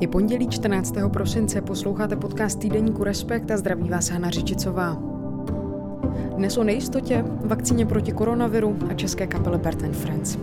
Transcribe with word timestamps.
Je 0.00 0.08
pondělí 0.08 0.48
14. 0.48 0.94
prosince, 1.12 1.60
posloucháte 1.60 2.16
podcast 2.16 2.58
týdeníku 2.58 3.04
Respekt 3.04 3.50
a 3.50 3.56
zdraví 3.56 3.88
vás 3.88 4.10
Hana 4.10 4.30
Řičicová. 4.30 4.96
Dnes 6.36 6.56
o 6.56 6.64
nejistotě, 6.64 7.24
vakcíně 7.44 7.86
proti 7.86 8.12
koronaviru 8.12 8.78
a 8.90 8.94
české 8.94 9.26
kapele 9.26 9.58
Bert 9.58 9.96
Friends. 9.96 10.38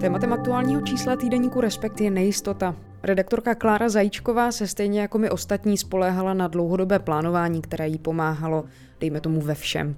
Tématem 0.00 0.32
aktuálního 0.32 0.80
čísla 0.80 1.16
týdeníku 1.16 1.60
Respekt 1.60 2.00
je 2.00 2.10
nejistota. 2.10 2.76
Redaktorka 3.02 3.54
Klára 3.54 3.88
Zajíčková 3.88 4.52
se 4.52 4.66
stejně 4.66 5.00
jako 5.00 5.18
my 5.18 5.30
ostatní 5.30 5.78
spoléhala 5.78 6.34
na 6.34 6.48
dlouhodobé 6.48 6.98
plánování, 6.98 7.62
které 7.62 7.88
jí 7.88 7.98
pomáhalo, 7.98 8.64
dejme 9.00 9.20
tomu 9.20 9.40
ve 9.40 9.54
všem. 9.54 9.96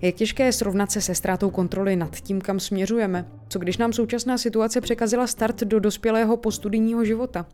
Je 0.00 0.12
těžké 0.12 0.52
srovnat 0.52 0.92
se 0.92 1.00
se 1.00 1.14
ztrátou 1.14 1.50
kontroly 1.50 1.96
nad 1.96 2.20
tím, 2.20 2.40
kam 2.40 2.60
směřujeme? 2.60 3.24
Co 3.48 3.58
když 3.58 3.76
nám 3.76 3.92
současná 3.92 4.38
situace 4.38 4.80
překazila 4.80 5.26
start 5.26 5.60
do 5.60 5.80
dospělého 5.80 6.36
postudijního 6.36 7.04
života? 7.04 7.46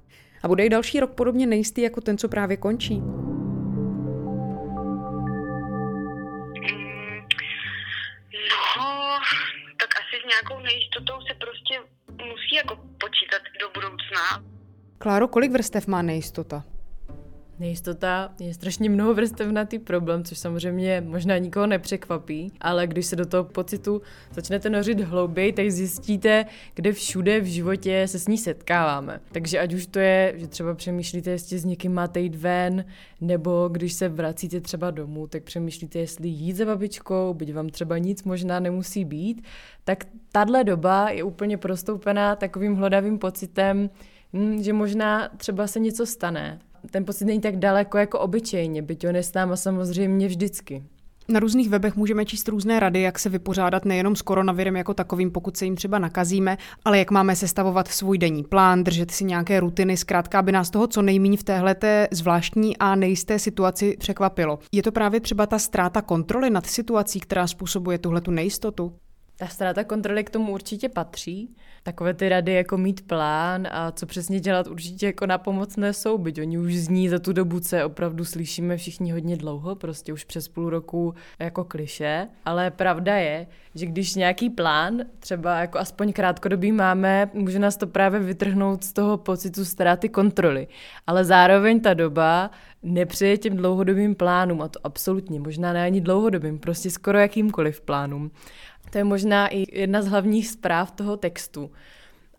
A 0.43 0.49
bude 0.49 0.67
i 0.67 0.69
další 0.69 1.01
rok 1.01 1.11
podobně 1.11 1.47
nejistý 1.47 1.83
jako 1.83 2.01
ten, 2.01 2.19
co 2.19 2.29
právě 2.29 2.57
končí? 2.57 3.03
No, 8.79 9.19
tak 9.81 9.89
asi 10.01 10.23
s 10.23 10.29
nějakou 10.29 10.63
nejistotou 10.63 11.15
se 11.29 11.35
prostě 11.35 11.81
musí 12.09 12.55
jako 12.57 12.77
počítat 12.77 13.43
do 13.61 13.69
budoucna. 13.75 14.45
Kláro, 14.99 15.29
kolik 15.29 15.53
vrstev 15.53 15.87
má 15.87 16.03
nejistota? 16.03 16.65
Nejistota 17.63 18.33
je 18.41 18.55
strašně 18.55 18.91
mnoho 18.91 19.15
vrstevnatý 19.15 19.79
problém, 19.79 20.25
což 20.25 20.39
samozřejmě 20.39 21.03
možná 21.07 21.39
nikoho 21.39 21.67
nepřekvapí, 21.67 22.53
ale 22.61 22.87
když 22.87 23.07
se 23.07 23.17
do 23.17 23.27
toho 23.27 23.45
pocitu 23.45 24.03
začnete 24.33 24.71
nořit 24.71 25.01
hlouběji, 25.01 25.53
tak 25.53 25.71
zjistíte, 25.71 26.47
kde 26.75 26.93
všude 26.93 27.41
v 27.41 27.45
životě 27.45 28.05
se 28.09 28.19
s 28.19 28.29
ní 28.29 28.39
setkáváme. 28.39 29.21
Takže 29.33 29.59
ať 29.59 29.75
už 29.75 29.87
to 29.87 29.99
je, 29.99 30.35
že 30.37 30.47
třeba 30.47 30.75
přemýšlíte, 30.75 31.31
jestli 31.31 31.59
s 31.59 31.65
někým 31.65 31.95
máte 31.95 32.21
jít 32.21 32.35
ven, 32.35 32.85
nebo 33.21 33.69
když 33.69 33.93
se 33.93 34.09
vracíte 34.09 34.61
třeba 34.61 34.91
domů, 34.91 35.27
tak 35.27 35.43
přemýšlíte, 35.43 35.99
jestli 35.99 36.29
jít 36.29 36.57
za 36.57 36.65
babičkou, 36.65 37.35
byť 37.35 37.55
vám 37.55 37.69
třeba 37.69 37.99
nic 37.99 38.25
možná 38.25 38.61
nemusí 38.61 39.05
být, 39.05 39.45
tak 39.85 40.05
tahle 40.33 40.65
doba 40.65 41.11
je 41.11 41.23
úplně 41.23 41.59
prostoupená 41.59 42.37
takovým 42.37 42.75
hlodavým 42.75 43.19
pocitem, 43.19 43.91
hm, 44.33 44.63
že 44.63 44.73
možná 44.73 45.29
třeba 45.37 45.67
se 45.67 45.81
něco 45.81 46.07
stane 46.07 46.61
ten 46.91 47.05
pocit 47.05 47.25
není 47.25 47.41
tak 47.41 47.57
daleko 47.57 47.99
jako 47.99 48.19
obyčejně, 48.19 48.83
byť 48.83 49.07
on 49.07 49.17
je 49.17 49.23
s 49.23 49.35
náma 49.35 49.57
samozřejmě 49.57 50.29
vždycky. 50.29 50.83
Na 51.29 51.41
různých 51.41 51.69
webech 51.69 51.97
můžeme 51.97 52.25
číst 52.25 52.49
různé 52.49 52.81
rady, 52.81 53.01
jak 53.01 53.19
se 53.19 53.29
vypořádat 53.29 53.85
nejenom 53.85 54.17
s 54.17 54.23
koronavirem 54.23 54.77
jako 54.77 54.95
takovým, 54.95 55.31
pokud 55.31 55.57
se 55.57 55.65
jim 55.65 55.77
třeba 55.77 55.99
nakazíme, 55.99 56.59
ale 56.85 56.99
jak 56.99 57.11
máme 57.11 57.37
sestavovat 57.37 57.89
svůj 57.89 58.19
denní 58.19 58.45
plán, 58.45 58.85
držet 58.85 59.11
si 59.11 59.25
nějaké 59.25 59.61
rutiny, 59.61 59.97
zkrátka, 59.97 60.39
aby 60.39 60.53
nás 60.53 60.71
toho 60.71 60.87
co 60.87 61.03
nejméně 61.03 61.37
v 61.37 61.43
téhleté 61.43 62.09
zvláštní 62.11 62.77
a 62.77 62.95
nejisté 62.95 63.39
situaci 63.39 63.97
překvapilo. 63.99 64.59
Je 64.73 64.83
to 64.83 64.93
právě 64.93 65.21
třeba 65.21 65.47
ta 65.47 65.59
ztráta 65.59 66.03
kontroly 66.03 66.51
nad 66.51 66.67
situací, 66.67 67.21
která 67.21 67.47
způsobuje 67.47 67.99
tuhle 67.99 68.21
tu 68.21 68.31
nejistotu? 68.31 68.93
Ta 69.43 69.49
ztráta 69.49 69.85
kontroly 69.85 70.25
k 70.25 70.31
tomu 70.31 70.53
určitě 70.53 70.89
patří. 70.89 71.57
Takové 71.83 72.15
ty 72.15 72.29
rady 72.29 72.53
jako 72.53 72.77
mít 72.77 73.07
plán 73.07 73.69
a 73.71 73.93
co 73.93 74.07
přesně 74.07 74.41
dělat 74.41 74.67
určitě 74.67 75.07
jako 75.07 75.27
napomocné 75.27 75.93
jsou, 75.93 76.19
byť 76.19 76.41
oni 76.41 76.59
už 76.59 76.77
zní 76.77 77.09
za 77.09 77.19
tu 77.19 77.33
dobu, 77.33 77.61
co 77.61 77.87
opravdu 77.87 78.25
slyšíme 78.25 78.77
všichni 78.77 79.13
hodně 79.13 79.37
dlouho, 79.37 79.75
prostě 79.75 80.13
už 80.13 80.25
přes 80.25 80.49
půl 80.49 80.71
roku 80.71 81.15
jako 81.39 81.65
kliše. 81.65 82.29
Ale 82.45 82.71
pravda 82.71 83.17
je, 83.17 83.47
že 83.75 83.87
když 83.87 84.15
nějaký 84.15 84.51
plán, 84.51 85.03
třeba 85.19 85.59
jako 85.61 85.79
aspoň 85.79 86.13
krátkodobý 86.13 86.73
máme, 86.73 87.31
může 87.35 87.59
nás 87.59 87.77
to 87.77 87.87
právě 87.87 88.21
vytrhnout 88.21 88.85
z 88.85 88.93
toho 88.93 89.17
pocitu 89.17 89.65
ztráty 89.65 90.09
kontroly. 90.09 90.69
Ale 91.07 91.25
zároveň 91.25 91.81
ta 91.81 91.95
doba 91.95 92.51
nepřeje 92.83 93.39
těm 93.39 93.57
dlouhodobým 93.57 94.15
plánům, 94.15 94.63
a 94.63 94.69
to 94.69 94.81
absolutně, 94.85 95.41
možná 95.41 95.73
ne 95.73 95.85
ani 95.85 96.01
dlouhodobým, 96.01 96.59
prostě 96.59 96.91
skoro 96.91 97.19
jakýmkoliv 97.19 97.81
plánům. 97.81 98.31
To 98.91 98.99
je 98.99 99.05
možná 99.05 99.49
i 99.49 99.81
jedna 99.81 100.03
z 100.03 100.07
hlavních 100.07 100.49
zpráv 100.49 100.91
toho 100.91 101.17
textu. 101.17 101.71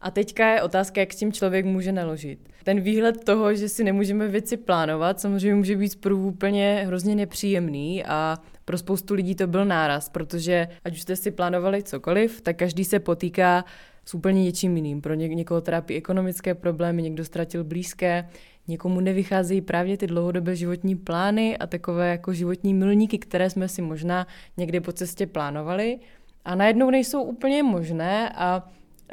A 0.02 0.12
teďka 0.12 0.54
je 0.54 0.62
otázka, 0.62 1.02
jak 1.02 1.14
s 1.14 1.16
tím 1.16 1.34
člověk 1.34 1.66
může 1.66 1.92
naložit. 1.92 2.40
Ten 2.64 2.82
výhled 2.82 3.24
toho, 3.24 3.56
že 3.56 3.70
si 3.70 3.84
nemůžeme 3.84 4.28
věci 4.28 4.58
plánovat, 4.58 5.20
samozřejmě 5.20 5.56
může 5.56 5.76
být 5.76 5.90
zprvu 5.90 6.28
úplně 6.28 6.84
hrozně 6.88 7.16
nepříjemný 7.16 8.04
a 8.06 8.38
pro 8.66 8.78
spoustu 8.78 9.14
lidí 9.14 9.36
to 9.36 9.48
byl 9.48 9.66
náraz, 9.66 10.10
protože 10.10 10.68
ať 10.86 10.94
už 10.94 11.02
jste 11.02 11.16
si 11.16 11.32
plánovali 11.32 11.84
cokoliv, 11.84 12.42
tak 12.42 12.56
každý 12.56 12.86
se 12.86 13.00
potýká 13.00 13.66
s 14.06 14.14
úplně 14.14 14.44
něčím 14.44 14.76
jiným. 14.76 15.02
Pro 15.02 15.14
ně, 15.14 15.28
někoho 15.28 15.62
trápí 15.62 15.96
ekonomické 15.96 16.56
problémy, 16.56 17.02
někdo 17.02 17.26
ztratil 17.26 17.64
blízké, 17.64 18.30
někomu 18.68 19.00
nevycházejí 19.00 19.62
právě 19.62 19.98
ty 19.98 20.08
dlouhodobé 20.08 20.56
životní 20.56 20.96
plány 20.96 21.58
a 21.58 21.68
takové 21.68 22.10
jako 22.10 22.34
životní 22.34 22.74
milníky, 22.74 23.18
které 23.18 23.50
jsme 23.50 23.68
si 23.68 23.82
možná 23.82 24.28
někdy 24.58 24.80
po 24.80 24.92
cestě 24.92 25.28
plánovali 25.28 26.00
a 26.46 26.56
najednou 26.56 26.90
nejsou 26.90 27.24
úplně 27.24 27.64
možné 27.64 28.30
a 28.30 28.70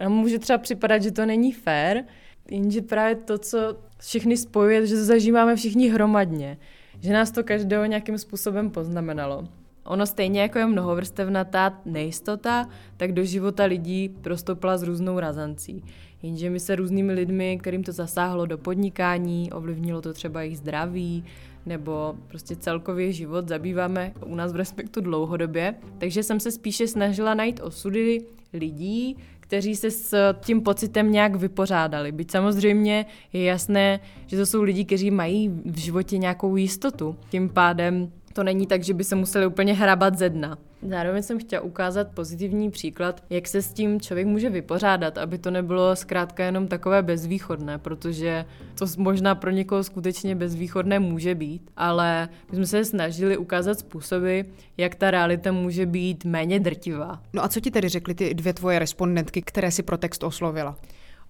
může 0.09 0.39
třeba 0.39 0.59
připadat, 0.59 1.03
že 1.03 1.11
to 1.11 1.27
není 1.27 1.53
fér, 1.53 2.05
jenže 2.51 2.83
právě 2.83 3.15
to, 3.15 3.39
co 3.39 3.59
všechny 3.99 4.37
spojuje, 4.37 4.87
že 4.87 4.97
to 4.97 5.05
zažíváme 5.05 5.57
všichni 5.57 5.89
hromadně, 5.89 6.59
že 7.01 7.13
nás 7.13 7.31
to 7.31 7.45
každého 7.45 7.85
nějakým 7.85 8.19
způsobem 8.19 8.71
poznamenalo. 8.71 9.49
Ono 9.85 10.07
stejně 10.07 10.41
jako 10.41 10.59
je 10.59 10.67
mnohovrstevnatá 10.67 11.81
nejistota, 11.85 12.69
tak 12.97 13.13
do 13.13 13.25
života 13.25 13.65
lidí 13.65 14.09
prostoupila 14.09 14.79
s 14.79 14.83
různou 14.83 15.19
razancí. 15.19 15.85
Jenže 16.23 16.51
my 16.51 16.61
se 16.61 16.77
různými 16.77 17.13
lidmi, 17.13 17.59
kterým 17.59 17.85
to 17.85 17.93
zasáhlo 17.93 18.47
do 18.47 18.59
podnikání, 18.59 19.53
ovlivnilo 19.53 20.03
to 20.03 20.13
třeba 20.13 20.43
jejich 20.43 20.59
zdraví, 20.59 21.25
nebo 21.67 22.15
prostě 22.29 22.57
celkově 22.57 23.13
život 23.13 23.49
zabýváme 23.49 24.13
u 24.27 24.35
nás 24.35 24.53
v 24.53 24.57
Respektu 24.57 25.01
dlouhodobě. 25.01 25.75
Takže 25.99 26.23
jsem 26.23 26.41
se 26.41 26.51
spíše 26.51 26.89
snažila 26.89 27.35
najít 27.35 27.61
osudy 27.63 28.19
lidí, 28.53 29.17
kteří 29.41 29.77
se 29.77 29.91
s 29.91 30.35
tím 30.41 30.61
pocitem 30.63 31.13
nějak 31.13 31.37
vypořádali. 31.37 32.13
Byť 32.13 32.31
samozřejmě 32.31 33.07
je 33.33 33.45
jasné, 33.45 34.01
že 34.27 34.37
to 34.37 34.47
jsou 34.47 34.63
lidi, 34.63 34.85
kteří 34.85 35.11
mají 35.11 35.49
v 35.65 35.79
životě 35.79 36.19
nějakou 36.19 36.57
jistotu. 36.57 37.17
Tím 37.31 37.49
pádem 37.49 38.13
to 38.33 38.45
není 38.45 38.67
tak, 38.67 38.85
že 38.85 38.95
by 38.95 39.05
se 39.05 39.17
museli 39.17 39.47
úplně 39.47 39.75
hrabat 39.75 40.19
ze 40.19 40.29
dna. 40.29 40.59
Zároveň 40.89 41.23
jsem 41.23 41.39
chtěla 41.39 41.63
ukázat 41.63 42.09
pozitivní 42.15 42.71
příklad, 42.71 43.25
jak 43.31 43.49
se 43.49 43.63
s 43.63 43.73
tím 43.73 44.01
člověk 44.01 44.27
může 44.27 44.51
vypořádat, 44.51 45.19
aby 45.19 45.39
to 45.39 45.51
nebylo 45.51 45.97
zkrátka 45.97 46.45
jenom 46.45 46.69
takové 46.69 47.03
bezvýchodné, 47.03 47.79
protože 47.79 48.45
to 48.79 48.87
možná 48.99 49.35
pro 49.35 49.51
někoho 49.51 49.85
skutečně 49.85 50.35
bezvýchodné 50.35 50.99
může 50.99 51.35
být, 51.35 51.71
ale 51.77 52.29
my 52.51 52.57
jsme 52.57 52.67
se 52.67 52.85
snažili 52.85 53.37
ukázat 53.37 53.79
způsoby, 53.79 54.41
jak 54.77 54.95
ta 54.95 55.11
realita 55.11 55.53
může 55.53 55.87
být 55.87 56.25
méně 56.25 56.61
drtivá. 56.61 57.23
No 57.33 57.45
a 57.45 57.49
co 57.49 57.61
ti 57.61 57.71
tedy 57.71 57.89
řekly 57.89 58.15
ty 58.15 58.35
dvě 58.35 58.55
tvoje 58.55 58.79
respondentky, 58.79 59.43
které 59.43 59.71
si 59.71 59.83
pro 59.83 59.99
text 59.99 60.23
oslovila? 60.23 60.77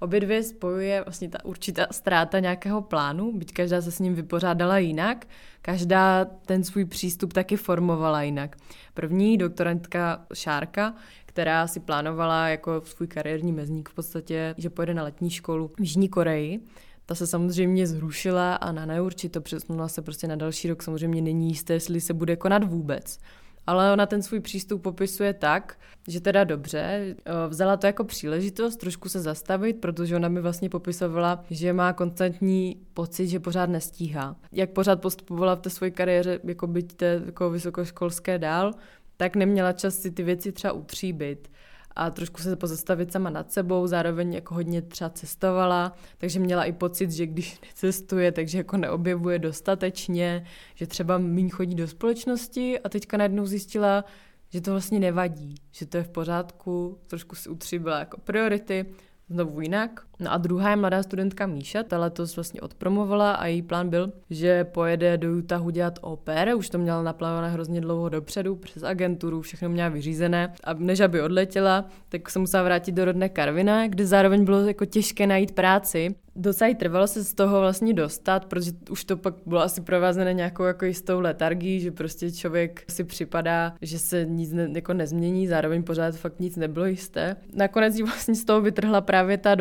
Obě 0.01 0.21
dvě 0.21 0.43
spojuje 0.43 1.03
vlastně 1.05 1.29
ta 1.29 1.45
určitá 1.45 1.87
ztráta 1.91 2.39
nějakého 2.39 2.83
plánu, 2.83 3.33
byť 3.33 3.53
každá 3.53 3.83
se 3.83 3.93
s 3.93 3.99
ním 3.99 4.15
vypořádala 4.15 4.79
jinak, 4.79 5.27
každá 5.63 6.25
ten 6.25 6.65
svůj 6.65 6.85
přístup 6.85 7.33
taky 7.33 7.57
formovala 7.57 8.23
jinak. 8.23 8.57
První 8.95 9.39
doktorantka 9.39 10.27
Šárka, 10.35 10.95
která 11.27 11.67
si 11.67 11.81
plánovala 11.81 12.49
jako 12.49 12.83
svůj 12.85 13.09
kariérní 13.09 13.53
mezník 13.53 13.89
v 13.89 13.95
podstatě, 13.95 14.55
že 14.59 14.71
pojede 14.71 14.95
na 14.95 15.03
letní 15.03 15.31
školu 15.31 15.69
v 15.69 15.81
Jižní 15.81 16.09
Koreji, 16.09 16.61
ta 17.07 17.15
se 17.15 17.27
samozřejmě 17.27 17.87
zrušila 17.87 18.55
a 18.55 18.73
na 18.73 18.87
neurčito 18.87 19.41
přesunula 19.41 19.89
se 19.89 20.03
prostě 20.03 20.29
na 20.29 20.37
další 20.37 20.69
rok. 20.69 20.83
Samozřejmě 20.83 21.23
není 21.23 21.49
jisté, 21.49 21.73
jestli 21.73 22.01
se 22.01 22.15
bude 22.15 22.37
konat 22.37 22.65
vůbec 22.65 23.19
ale 23.67 23.93
ona 23.93 24.07
ten 24.07 24.23
svůj 24.23 24.41
přístup 24.41 24.83
popisuje 24.83 25.35
tak, 25.35 25.79
že 26.09 26.21
teda 26.21 26.45
dobře, 26.45 26.81
eh, 26.81 27.33
vzala 27.49 27.77
to 27.77 27.87
jako 27.87 28.05
příležitost 28.05 28.77
trošku 28.77 29.09
se 29.09 29.21
zastavit, 29.21 29.81
protože 29.81 30.17
ona 30.17 30.29
mi 30.29 30.41
vlastně 30.41 30.69
popisovala, 30.69 31.45
že 31.51 31.73
má 31.73 31.93
konstantní 31.93 32.77
pocit, 32.95 33.27
že 33.29 33.41
pořád 33.41 33.71
nestíhá. 33.71 34.37
Jak 34.53 34.71
pořád 34.71 35.01
postupovala 35.01 35.57
v 35.57 35.61
té 35.61 35.71
své 35.71 35.91
kariéře, 35.91 36.41
jako 36.45 36.67
byť 36.67 36.93
té 36.93 37.23
jako 37.27 37.51
vysokoškolské 37.51 38.39
dál, 38.39 38.73
tak 39.17 39.37
neměla 39.37 39.73
čas 39.73 39.95
si 39.95 40.11
ty 40.11 40.23
věci 40.23 40.53
třeba 40.53 40.73
utříbit 40.73 41.51
a 41.97 42.11
trošku 42.11 42.43
se 42.43 42.57
pozastavit 42.57 43.13
sama 43.13 43.31
nad 43.31 43.53
sebou, 43.53 43.87
zároveň 43.87 44.35
jako 44.35 44.55
hodně 44.55 44.83
třeba 44.83 45.11
cestovala, 45.11 45.93
takže 46.19 46.41
měla 46.41 46.65
i 46.65 46.73
pocit, 46.73 47.11
že 47.11 47.27
když 47.27 47.61
necestuje, 47.61 48.33
takže 48.33 48.59
jako 48.59 48.77
neobjevuje 48.77 49.39
dostatečně, 49.39 50.47
že 50.75 50.87
třeba 50.87 51.19
méně 51.19 51.51
chodí 51.51 51.75
do 51.75 51.89
společnosti 51.89 52.81
a 52.81 52.89
teďka 52.89 53.17
najednou 53.17 53.47
zjistila, 53.47 54.05
že 54.49 54.61
to 54.61 54.71
vlastně 54.71 55.01
nevadí, 55.01 55.55
že 55.73 55.87
to 55.87 55.97
je 55.97 56.03
v 56.03 56.09
pořádku, 56.09 56.99
trošku 57.07 57.37
si 57.37 57.49
utříbila 57.49 57.99
jako 57.99 58.21
priority, 58.21 58.87
znovu 59.29 59.61
jinak. 59.61 60.10
No 60.21 60.33
a 60.33 60.39
druhá 60.39 60.71
je 60.71 60.77
mladá 60.77 61.03
studentka 61.03 61.47
Míša, 61.47 61.83
ta 61.83 61.99
letos 61.99 62.37
vlastně 62.37 62.61
odpromovala 62.61 63.33
a 63.33 63.47
její 63.47 63.63
plán 63.63 63.89
byl, 63.89 64.13
že 64.31 64.65
pojede 64.65 65.19
do 65.19 65.33
Utahu 65.33 65.71
dělat 65.71 65.99
oper, 66.03 66.53
už 66.57 66.71
to 66.71 66.79
měla 66.79 67.03
naplánované 67.03 67.51
hrozně 67.51 67.81
dlouho 67.81 68.09
dopředu, 68.09 68.57
přes 68.57 68.83
agenturu, 68.83 69.41
všechno 69.41 69.69
měla 69.69 69.89
vyřízené. 69.89 70.53
A 70.65 70.73
než 70.73 71.01
aby 71.01 71.23
odletěla, 71.23 71.85
tak 72.09 72.31
se 72.31 72.39
musela 72.39 72.63
vrátit 72.63 72.93
do 72.93 73.05
rodné 73.05 73.29
Karvina, 73.29 73.89
kde 73.89 74.07
zároveň 74.07 74.45
bylo 74.45 74.67
jako 74.67 74.85
těžké 74.85 75.27
najít 75.27 75.53
práci, 75.53 76.15
docela 76.37 76.69
jí 76.69 76.75
trvalo 76.75 77.07
se 77.07 77.25
z 77.25 77.35
toho 77.35 77.61
vlastně 77.61 77.95
dostat, 77.95 78.45
protože 78.45 78.73
už 78.91 79.05
to 79.05 79.17
pak 79.17 79.35
bylo 79.47 79.61
asi 79.61 79.81
provázené 79.81 80.35
nějakou 80.35 80.63
jako 80.63 80.85
jistou 80.85 81.21
letargií, 81.21 81.81
že 81.81 81.91
prostě 81.91 82.33
člověk 82.33 82.85
si 82.89 83.05
připadá, 83.05 83.75
že 83.83 83.99
se 83.99 84.25
nic 84.25 84.53
ne, 84.53 84.69
jako 84.75 84.95
nezmění, 84.95 85.47
zároveň 85.47 85.83
pořád 85.83 86.15
fakt 86.17 86.41
nic 86.41 86.57
nebylo 86.57 86.87
jisté. 86.87 87.37
Nakonec 87.55 87.97
jí 87.97 88.03
vlastně 88.03 88.35
z 88.35 88.45
toho 88.45 88.61
vytrhla 88.61 89.01
právě 89.01 89.39
ta 89.39 89.55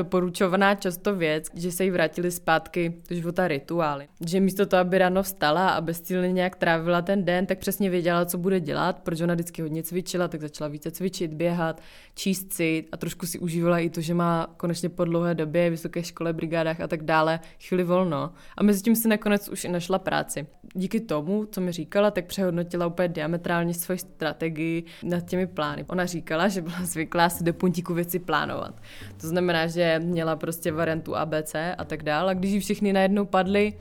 doporučovaná 0.50 0.76
často 0.76 1.16
věc, 1.16 1.48
že 1.54 1.72
se 1.72 1.84
jí 1.84 1.92
vrátili 1.92 2.32
zpátky 2.32 2.94
do 3.10 3.16
života 3.16 3.48
rituály. 3.48 4.08
Že 4.26 4.40
místo 4.40 4.66
toho, 4.66 4.82
aby 4.82 4.98
ráno 4.98 5.24
vstala 5.24 5.70
a 5.70 5.82
bezcílně 5.82 6.32
nějak 6.32 6.56
trávila 6.56 7.02
ten 7.02 7.26
den, 7.26 7.46
tak 7.46 7.60
přesně 7.60 7.90
věděla, 7.90 8.26
co 8.26 8.38
bude 8.38 8.60
dělat, 8.60 9.00
protože 9.00 9.24
ona 9.24 9.34
vždycky 9.34 9.62
hodně 9.62 9.84
cvičila, 9.84 10.28
tak 10.28 10.42
začala 10.42 10.68
více 10.68 10.92
cvičit, 10.92 11.34
běhat, 11.34 11.82
číst 12.16 12.54
si 12.54 12.86
a 12.92 12.98
trošku 12.98 13.26
si 13.26 13.40
užívala 13.40 13.80
i 13.80 13.90
to, 13.90 14.02
že 14.02 14.14
má 14.14 14.48
konečně 14.58 14.90
po 14.90 15.06
dlouhé 15.06 15.36
době 15.36 15.70
vysoké 15.70 16.04
škole 16.04 16.34
brigádách 16.34 16.82
a 16.82 16.88
tak 16.88 17.04
dále 17.04 17.40
chvíli 17.68 17.84
volno. 17.84 18.34
A 18.58 18.64
mezi 18.64 18.82
tím 18.82 18.96
si 18.96 19.08
nakonec 19.08 19.50
už 19.50 19.66
i 19.66 19.70
našla 19.70 20.00
práci. 20.00 20.48
Díky 20.74 21.00
tomu, 21.00 21.46
co 21.46 21.62
mi 21.62 21.72
říkala, 21.72 22.12
tak 22.12 22.26
přehodnotila 22.26 22.88
úplně 22.88 23.08
diametrálně 23.08 23.74
svoji 23.74 24.00
strategii 24.00 24.84
nad 25.04 25.26
těmi 25.26 25.48
plány. 25.48 25.86
Ona 25.88 26.06
říkala, 26.06 26.48
že 26.48 26.62
byla 26.62 26.78
zvyklá 26.84 27.30
si 27.30 27.44
do 27.44 27.54
puntíku 27.54 27.94
věci 27.94 28.20
plánovat. 28.20 28.82
To 29.22 29.28
znamená, 29.28 29.68
že 29.68 30.00
měla 30.00 30.36
prostě 30.40 30.72
variantu 30.72 31.16
ABC 31.16 31.56
a 31.78 31.86
tak 31.86 32.04
dále. 32.04 32.32
A 32.32 32.34
když 32.34 32.52
jí 32.52 32.60
všichni 32.60 32.94
najednou 32.94 33.26
padly, 33.26 33.74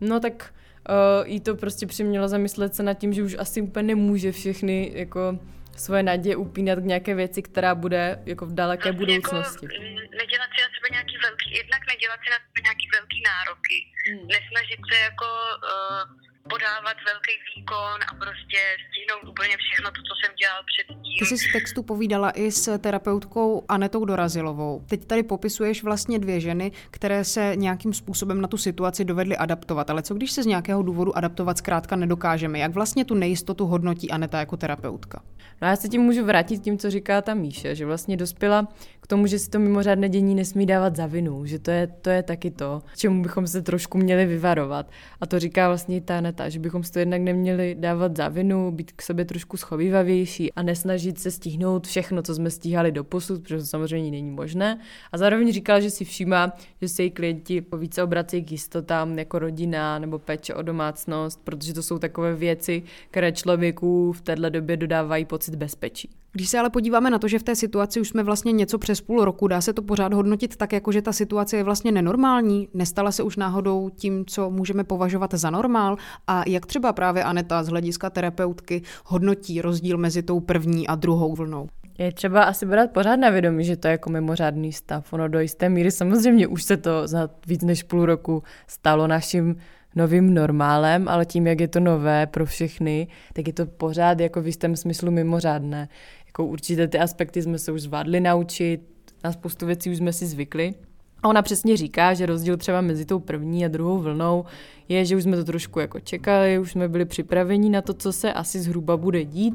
no 0.00 0.20
tak 0.20 0.54
uh, 0.88 1.28
jí 1.28 1.40
to 1.40 1.56
prostě 1.56 1.86
přimělo 1.86 2.28
zamyslet 2.28 2.74
se 2.74 2.82
nad 2.82 2.94
tím, 2.94 3.12
že 3.12 3.22
už 3.22 3.36
asi 3.38 3.62
úplně 3.62 3.82
nemůže 3.82 4.32
všechny 4.32 4.92
jako 4.94 5.38
svoje 5.76 6.02
naděje 6.02 6.36
upínat 6.36 6.78
k 6.78 6.84
nějaké 6.84 7.14
věci, 7.14 7.42
která 7.42 7.74
bude 7.74 8.22
jako 8.26 8.46
v 8.46 8.54
daleké 8.54 8.92
Vlastně 8.92 9.06
budoucnosti. 9.06 9.66
Jako 9.66 9.84
nedělat 10.22 10.48
si 10.54 10.60
na 10.64 10.68
sebe 10.76 10.88
nějaký 10.92 11.16
velký, 11.22 11.48
jednak 11.56 11.80
nedělat 11.92 12.18
si 12.24 12.30
na 12.30 12.38
sebe 12.46 12.60
nějaký 12.68 12.86
velký 12.96 13.18
nároky, 13.32 13.78
Hmm. 14.08 14.26
nesnažit 14.28 14.80
se 14.90 14.96
jako 15.08 15.28
uh, 15.72 16.25
podávat 16.52 16.96
velký 17.10 17.34
výkon 17.48 17.98
a 18.10 18.14
prostě 18.14 18.60
stihnout 18.86 19.30
úplně 19.32 19.56
všechno 19.56 19.90
to, 19.90 20.00
co 20.08 20.14
jsem 20.20 20.32
dělal 20.42 20.60
předtím. 20.70 21.18
Ty 21.18 21.26
jsi 21.26 21.38
z 21.38 21.52
textu 21.52 21.82
povídala 21.82 22.30
i 22.30 22.52
s 22.52 22.78
terapeutkou 22.78 23.64
Anetou 23.68 24.04
Dorazilovou. 24.04 24.82
Teď 24.88 25.06
tady 25.06 25.22
popisuješ 25.22 25.82
vlastně 25.82 26.18
dvě 26.18 26.40
ženy, 26.40 26.72
které 26.90 27.24
se 27.24 27.52
nějakým 27.56 27.92
způsobem 27.92 28.40
na 28.40 28.48
tu 28.48 28.56
situaci 28.56 29.04
dovedly 29.04 29.36
adaptovat. 29.36 29.90
Ale 29.90 30.02
co 30.02 30.14
když 30.14 30.32
se 30.32 30.42
z 30.42 30.46
nějakého 30.46 30.82
důvodu 30.82 31.16
adaptovat 31.16 31.58
zkrátka 31.58 31.96
nedokážeme? 31.96 32.58
Jak 32.58 32.72
vlastně 32.72 33.04
tu 33.04 33.14
nejistotu 33.14 33.66
hodnotí 33.66 34.10
Aneta 34.10 34.38
jako 34.38 34.56
terapeutka? 34.56 35.22
No 35.62 35.68
já 35.68 35.76
se 35.76 35.88
tím 35.88 36.02
můžu 36.02 36.24
vrátit 36.24 36.58
tím, 36.58 36.78
co 36.78 36.90
říká 36.90 37.22
ta 37.22 37.34
Míše, 37.34 37.74
že 37.74 37.86
vlastně 37.86 38.16
dospěla 38.16 38.68
k 39.06 39.08
tomu, 39.08 39.26
že 39.26 39.38
si 39.38 39.50
to 39.50 39.58
mimořádné 39.58 40.08
dění 40.08 40.34
nesmí 40.34 40.66
dávat 40.66 40.96
za 40.96 41.06
vinu, 41.06 41.46
že 41.46 41.58
to 41.58 41.70
je, 41.70 41.86
to 41.86 42.10
je 42.10 42.22
taky 42.22 42.50
to, 42.50 42.82
čemu 42.96 43.22
bychom 43.22 43.46
se 43.46 43.62
trošku 43.62 43.98
měli 43.98 44.26
vyvarovat. 44.26 44.90
A 45.20 45.26
to 45.26 45.38
říká 45.38 45.68
vlastně 45.68 46.00
ta 46.00 46.18
Aneta, 46.18 46.48
že 46.48 46.58
bychom 46.58 46.84
si 46.84 46.92
to 46.92 46.98
jednak 46.98 47.20
neměli 47.20 47.76
dávat 47.78 48.16
za 48.16 48.28
vinu, 48.28 48.70
být 48.70 48.92
k 48.92 49.02
sobě 49.02 49.24
trošku 49.24 49.56
schovývavější 49.56 50.52
a 50.52 50.62
nesnažit 50.62 51.18
se 51.18 51.30
stihnout 51.30 51.86
všechno, 51.86 52.22
co 52.22 52.34
jsme 52.34 52.50
stíhali 52.50 52.92
do 52.92 53.04
posud, 53.04 53.42
protože 53.42 53.58
to 53.58 53.66
samozřejmě 53.66 54.10
není 54.10 54.30
možné. 54.30 54.80
A 55.12 55.18
zároveň 55.18 55.52
říkala, 55.52 55.80
že 55.80 55.90
si 55.90 56.04
všímá, 56.04 56.52
že 56.82 56.88
se 56.88 57.02
její 57.02 57.10
klienti 57.10 57.64
více 57.78 58.02
obrací 58.02 58.44
k 58.44 58.52
jistotám 58.52 59.18
jako 59.18 59.38
rodina 59.38 59.98
nebo 59.98 60.18
péče 60.18 60.54
o 60.54 60.62
domácnost, 60.62 61.40
protože 61.44 61.74
to 61.74 61.82
jsou 61.82 61.98
takové 61.98 62.34
věci, 62.34 62.82
které 63.10 63.32
člověku 63.32 64.12
v 64.12 64.20
této 64.20 64.50
době 64.50 64.76
dodávají 64.76 65.24
pocit 65.24 65.54
bezpečí. 65.54 66.10
Když 66.36 66.48
se 66.48 66.58
ale 66.58 66.70
podíváme 66.70 67.10
na 67.10 67.18
to, 67.18 67.28
že 67.28 67.38
v 67.38 67.42
té 67.42 67.56
situaci 67.56 68.00
už 68.00 68.08
jsme 68.08 68.22
vlastně 68.22 68.52
něco 68.52 68.78
přes 68.78 69.00
půl 69.00 69.24
roku, 69.24 69.48
dá 69.48 69.60
se 69.60 69.72
to 69.72 69.82
pořád 69.82 70.12
hodnotit 70.12 70.56
tak, 70.56 70.72
jako 70.72 70.92
že 70.92 71.02
ta 71.02 71.12
situace 71.12 71.56
je 71.56 71.62
vlastně 71.62 71.92
nenormální? 71.92 72.68
Nestala 72.74 73.12
se 73.12 73.22
už 73.22 73.36
náhodou 73.36 73.90
tím, 73.90 74.24
co 74.26 74.50
můžeme 74.50 74.84
považovat 74.84 75.34
za 75.34 75.50
normál? 75.50 75.96
A 76.26 76.42
jak 76.46 76.66
třeba 76.66 76.92
právě 76.92 77.24
Aneta 77.24 77.62
z 77.62 77.68
hlediska 77.68 78.10
terapeutky 78.10 78.82
hodnotí 79.04 79.60
rozdíl 79.62 79.98
mezi 79.98 80.22
tou 80.22 80.40
první 80.40 80.88
a 80.88 80.94
druhou 80.94 81.34
vlnou? 81.34 81.68
Je 81.98 82.12
třeba 82.12 82.42
asi 82.42 82.66
brát 82.66 82.90
pořád 82.90 83.16
na 83.16 83.30
vědomí, 83.30 83.64
že 83.64 83.76
to 83.76 83.88
je 83.88 83.92
jako 83.92 84.10
mimořádný 84.10 84.72
stav. 84.72 85.12
Ono 85.12 85.28
do 85.28 85.40
jisté 85.40 85.68
míry 85.68 85.90
samozřejmě 85.90 86.46
už 86.46 86.62
se 86.62 86.76
to 86.76 87.08
za 87.08 87.30
víc 87.46 87.62
než 87.62 87.82
půl 87.82 88.06
roku 88.06 88.42
stalo 88.66 89.06
naším 89.06 89.56
novým 89.94 90.34
normálem, 90.34 91.08
ale 91.08 91.26
tím, 91.26 91.46
jak 91.46 91.60
je 91.60 91.68
to 91.68 91.80
nové 91.80 92.26
pro 92.26 92.46
všechny, 92.46 93.08
tak 93.32 93.46
je 93.46 93.52
to 93.52 93.66
pořád 93.66 94.20
jako 94.20 94.42
v 94.42 94.46
jistém 94.46 94.76
smyslu 94.76 95.10
mimořádné. 95.10 95.88
Jako 96.36 96.46
určité 96.46 96.88
ty 96.88 96.98
aspekty 96.98 97.42
jsme 97.42 97.58
se 97.58 97.72
už 97.72 97.82
zvládli 97.82 98.20
naučit, 98.20 98.80
na 99.24 99.32
spoustu 99.32 99.66
věcí 99.66 99.90
už 99.90 99.96
jsme 99.96 100.12
si 100.12 100.26
zvykli. 100.26 100.74
A 101.22 101.28
ona 101.28 101.42
přesně 101.42 101.76
říká, 101.76 102.14
že 102.14 102.26
rozdíl 102.26 102.56
třeba 102.56 102.80
mezi 102.80 103.04
tou 103.06 103.20
první 103.20 103.64
a 103.64 103.68
druhou 103.68 103.98
vlnou 103.98 104.44
je, 104.88 105.04
že 105.04 105.16
už 105.16 105.22
jsme 105.22 105.36
to 105.36 105.44
trošku 105.44 105.80
jako 105.80 106.00
čekali, 106.00 106.58
už 106.58 106.72
jsme 106.72 106.88
byli 106.88 107.04
připraveni 107.04 107.70
na 107.70 107.82
to, 107.82 107.94
co 107.94 108.12
se 108.12 108.32
asi 108.32 108.60
zhruba 108.60 108.96
bude 108.96 109.24
dít 109.24 109.54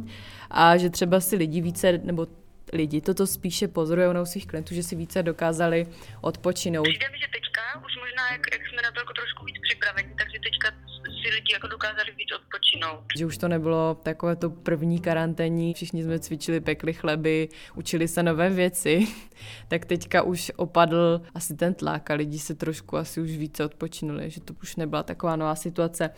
a 0.49 0.77
že 0.77 0.89
třeba 0.89 1.19
si 1.19 1.35
lidi 1.35 1.61
více, 1.61 1.97
nebo 2.03 2.27
lidi 2.73 3.01
toto 3.01 3.27
spíše 3.27 3.67
pozorují 3.67 4.07
u 4.21 4.25
svých 4.25 4.47
klientů, 4.47 4.75
že 4.75 4.83
si 4.83 4.95
více 4.95 5.23
dokázali 5.23 5.87
odpočinout. 6.21 6.83
Přijde 6.83 7.09
mi, 7.11 7.17
že 7.17 7.27
teďka 7.33 7.61
už 7.85 7.93
možná, 8.03 8.31
jak, 8.31 8.41
jak 8.51 8.61
jsme 8.67 8.81
na 8.81 8.91
to 8.91 8.99
jako 8.99 9.13
trošku 9.13 9.45
víc 9.45 9.55
připraveni, 9.61 10.09
takže 10.17 10.37
teďka 10.43 10.90
si 11.21 11.29
lidi 11.29 11.53
jako 11.53 11.67
dokázali 11.67 12.11
víc 12.17 12.29
odpočinout. 12.35 13.03
Že 13.17 13.25
už 13.25 13.37
to 13.37 13.47
nebylo 13.47 13.95
takové 14.03 14.35
to 14.35 14.49
první 14.49 14.99
karanténní, 14.99 15.73
všichni 15.73 16.03
jsme 16.03 16.19
cvičili, 16.19 16.59
pekli 16.59 16.93
chleby, 16.93 17.49
učili 17.75 18.07
se 18.07 18.23
nové 18.23 18.49
věci, 18.49 19.07
tak 19.67 19.85
teďka 19.85 20.21
už 20.21 20.51
opadl 20.55 21.21
asi 21.35 21.55
ten 21.55 21.73
tlak 21.73 22.11
a 22.11 22.13
lidi 22.13 22.39
se 22.39 22.55
trošku 22.55 22.97
asi 22.97 23.21
už 23.21 23.31
více 23.31 23.65
odpočinuli, 23.65 24.29
že 24.29 24.41
to 24.41 24.53
už 24.63 24.75
nebyla 24.75 25.03
taková 25.03 25.35
nová 25.35 25.55
situace. 25.55 26.09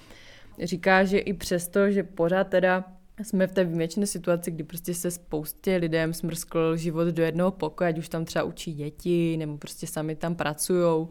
Říká, 0.64 1.04
že 1.04 1.20
i 1.20 1.34
přesto, 1.34 1.92
že 1.92 2.04
pořád 2.04 2.44
teda 2.44 2.84
jsme 3.24 3.48
v 3.48 3.52
té 3.52 3.64
výjimečné 3.64 4.08
situaci, 4.08 4.52
kdy 4.52 4.64
prostě 4.64 4.94
se 4.94 5.12
spoustě 5.12 5.76
lidem 5.76 6.14
smrskl 6.14 6.78
život 6.78 7.08
do 7.08 7.24
jednoho 7.24 7.52
pokoje, 7.52 7.90
ať 7.90 7.98
už 7.98 8.10
tam 8.10 8.26
třeba 8.26 8.44
učí 8.44 8.74
děti, 8.74 9.38
nebo 9.38 9.58
prostě 9.58 9.88
sami 9.88 10.16
tam 10.16 10.36
pracujou, 10.36 11.10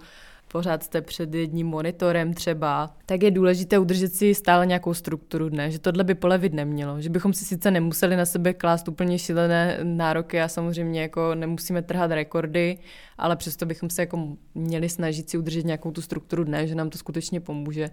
pořád 0.52 0.82
jste 0.82 1.00
před 1.00 1.34
jedním 1.34 1.66
monitorem 1.66 2.34
třeba, 2.34 2.96
tak 3.06 3.22
je 3.22 3.31
důležité 3.31 3.78
udržet 3.78 4.14
si 4.14 4.34
stále 4.34 4.66
nějakou 4.66 4.94
strukturu 4.94 5.49
dne, 5.49 5.70
že 5.70 5.78
tohle 5.78 6.04
by 6.04 6.14
polevit 6.14 6.52
nemělo, 6.52 7.00
že 7.00 7.10
bychom 7.10 7.32
si 7.32 7.44
sice 7.44 7.70
nemuseli 7.70 8.16
na 8.16 8.26
sebe 8.26 8.54
klást 8.54 8.88
úplně 8.88 9.19
šílené 9.19 9.78
nároky 9.82 10.40
a 10.40 10.49
samozřejmě 10.49 11.02
jako 11.02 11.34
nemusíme 11.34 11.82
trhat 11.82 12.10
rekordy, 12.10 12.78
ale 13.19 13.37
přesto 13.37 13.66
bychom 13.66 13.90
se 13.90 14.02
jako 14.02 14.37
měli 14.54 14.88
snažit 14.88 15.30
si 15.30 15.38
udržet 15.38 15.64
nějakou 15.64 15.90
tu 15.90 16.02
strukturu 16.02 16.44
dne, 16.44 16.66
že 16.66 16.75
nám 16.75 16.90
to 16.90 16.99
skutečně 16.99 17.40
pomůže 17.40 17.90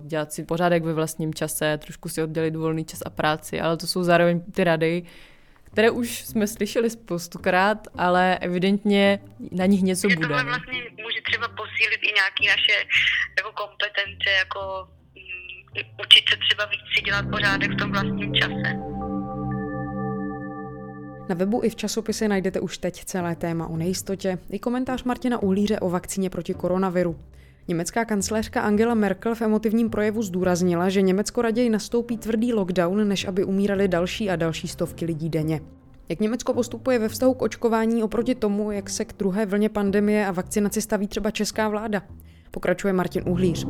dělat 0.00 0.32
si 0.32 0.44
pořádek 0.44 0.84
ve 0.84 0.92
vlastním 0.92 1.34
čase, 1.34 1.78
trošku 1.78 2.08
si 2.08 2.22
oddělit 2.22 2.56
volný 2.56 2.84
čas 2.84 3.00
a 3.06 3.10
práci, 3.10 3.60
ale 3.60 3.76
to 3.76 3.86
jsou 3.86 4.02
zároveň 4.02 4.40
ty 4.40 4.64
rady, 4.64 5.02
které 5.72 5.90
už 5.90 6.24
jsme 6.24 6.46
slyšeli 6.46 6.90
spoustukrát, 6.90 7.88
ale 7.98 8.38
evidentně 8.38 9.20
na 9.52 9.66
nich 9.66 9.82
něco 9.82 10.08
že 10.08 10.16
bude. 10.16 10.28
tohle 10.28 10.42
no. 10.42 10.48
vlastně 10.48 10.82
může 10.82 11.20
třeba 11.24 11.48
posílit 11.48 12.00
i 12.02 12.12
nějaké 12.12 12.46
naše 12.56 12.86
jako 13.38 13.52
kompetence, 13.52 14.30
jako 14.38 14.88
mm, 15.14 16.04
učit 16.04 16.24
se 16.30 16.36
třeba 16.36 16.64
víc 16.64 16.80
si 16.96 17.02
dělat 17.02 17.24
pořádek 17.30 17.70
v 17.70 17.76
tom 17.76 17.92
vlastním 17.92 18.34
čase. 18.34 18.90
Na 21.28 21.34
webu 21.36 21.60
i 21.64 21.70
v 21.70 21.76
časopise 21.76 22.28
najdete 22.28 22.60
už 22.60 22.78
teď 22.78 23.04
celé 23.04 23.36
téma 23.36 23.66
o 23.66 23.76
nejistotě 23.76 24.38
i 24.50 24.58
komentář 24.58 25.02
Martina 25.02 25.38
Uhlíře 25.38 25.80
o 25.80 25.90
vakcíně 25.90 26.30
proti 26.30 26.54
koronaviru. 26.54 27.20
Německá 27.70 28.04
kancléřka 28.04 28.60
Angela 28.60 28.94
Merkel 28.94 29.34
v 29.34 29.42
emotivním 29.42 29.90
projevu 29.90 30.22
zdůraznila, 30.22 30.88
že 30.88 31.02
Německo 31.02 31.42
raději 31.42 31.70
nastoupí 31.70 32.18
tvrdý 32.18 32.52
lockdown, 32.52 33.08
než 33.08 33.24
aby 33.24 33.44
umírali 33.44 33.88
další 33.88 34.30
a 34.30 34.36
další 34.36 34.68
stovky 34.68 35.04
lidí 35.04 35.28
denně. 35.28 35.60
Jak 36.08 36.20
Německo 36.20 36.54
postupuje 36.54 36.98
ve 36.98 37.08
vztahu 37.08 37.34
k 37.34 37.42
očkování 37.42 38.02
oproti 38.02 38.34
tomu, 38.34 38.70
jak 38.70 38.90
se 38.90 39.04
k 39.04 39.12
druhé 39.18 39.46
vlně 39.46 39.68
pandemie 39.68 40.26
a 40.26 40.32
vakcinaci 40.32 40.82
staví 40.82 41.08
třeba 41.08 41.30
česká 41.30 41.68
vláda? 41.68 42.02
Pokračuje 42.50 42.92
Martin 42.92 43.22
Uhlíř. 43.26 43.66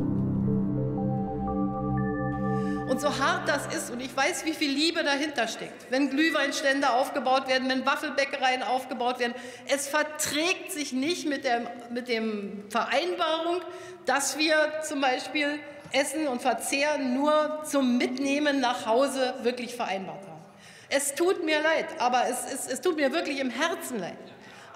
Und 2.91 2.99
so 2.99 3.19
hart 3.19 3.47
das 3.47 3.73
ist, 3.73 3.89
und 3.89 4.01
ich 4.01 4.13
weiß, 4.13 4.43
wie 4.43 4.51
viel 4.51 4.69
Liebe 4.69 5.01
dahinter 5.01 5.47
steckt, 5.47 5.89
wenn 5.91 6.09
Glühweinstände 6.09 6.89
aufgebaut 6.89 7.47
werden, 7.47 7.69
wenn 7.69 7.85
Waffelbäckereien 7.85 8.63
aufgebaut 8.63 9.17
werden, 9.19 9.33
es 9.73 9.87
verträgt 9.87 10.73
sich 10.73 10.91
nicht 10.91 11.25
mit 11.25 11.45
der 11.45 11.61
mit 11.89 12.09
dem 12.09 12.65
Vereinbarung, 12.69 13.61
dass 14.05 14.37
wir 14.37 14.81
zum 14.85 14.99
Beispiel 14.99 15.57
Essen 15.93 16.27
und 16.27 16.41
Verzehr 16.41 16.97
nur 16.97 17.63
zum 17.63 17.97
Mitnehmen 17.97 18.59
nach 18.59 18.85
Hause 18.85 19.35
wirklich 19.43 19.73
vereinbart 19.73 20.27
haben. 20.27 20.43
Es 20.89 21.15
tut 21.15 21.45
mir 21.45 21.61
leid, 21.61 21.85
aber 21.97 22.25
es, 22.27 22.43
es, 22.53 22.67
es 22.67 22.81
tut 22.81 22.97
mir 22.97 23.13
wirklich 23.13 23.39
im 23.39 23.51
Herzen 23.51 23.99
leid. 23.99 24.17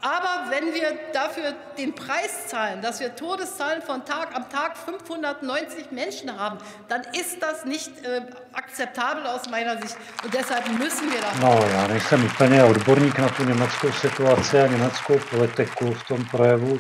Aber 0.05 0.51
wenn 0.51 0.65
wir 0.71 0.89
dafür 1.13 1.55
den 1.79 1.95
Preis 1.95 2.47
zahlen, 2.47 2.79
dass 2.79 2.99
wir 2.99 3.15
Todeszahlen 3.15 3.81
von 3.81 4.05
Tag 4.05 4.35
am 4.35 4.47
Tag 4.51 4.77
590 4.77 5.91
Menschen 5.91 6.29
haben, 6.39 6.59
dann 6.89 7.01
ist 7.19 7.41
das 7.41 7.65
nicht 7.65 7.89
äh, 8.05 8.21
akzeptabel 8.53 9.25
aus 9.25 9.49
meiner 9.49 9.81
Sicht. 9.81 9.97
Und 10.23 10.31
deshalb 10.31 10.67
müssen 10.77 11.09
wir 11.11 11.21
da. 11.21 11.31
No, 11.41 11.67
já 11.73 11.87
nejsem 11.87 12.25
úplně 12.25 12.63
odborník 12.63 13.19
na 13.19 13.29
tu 13.29 13.43
německou 13.43 13.91
situaci 13.91 14.59
a 14.59 14.67
německou 14.67 15.19
politiku. 15.29 15.93
V 15.93 16.07
tom 16.07 16.25
projevu 16.25 16.79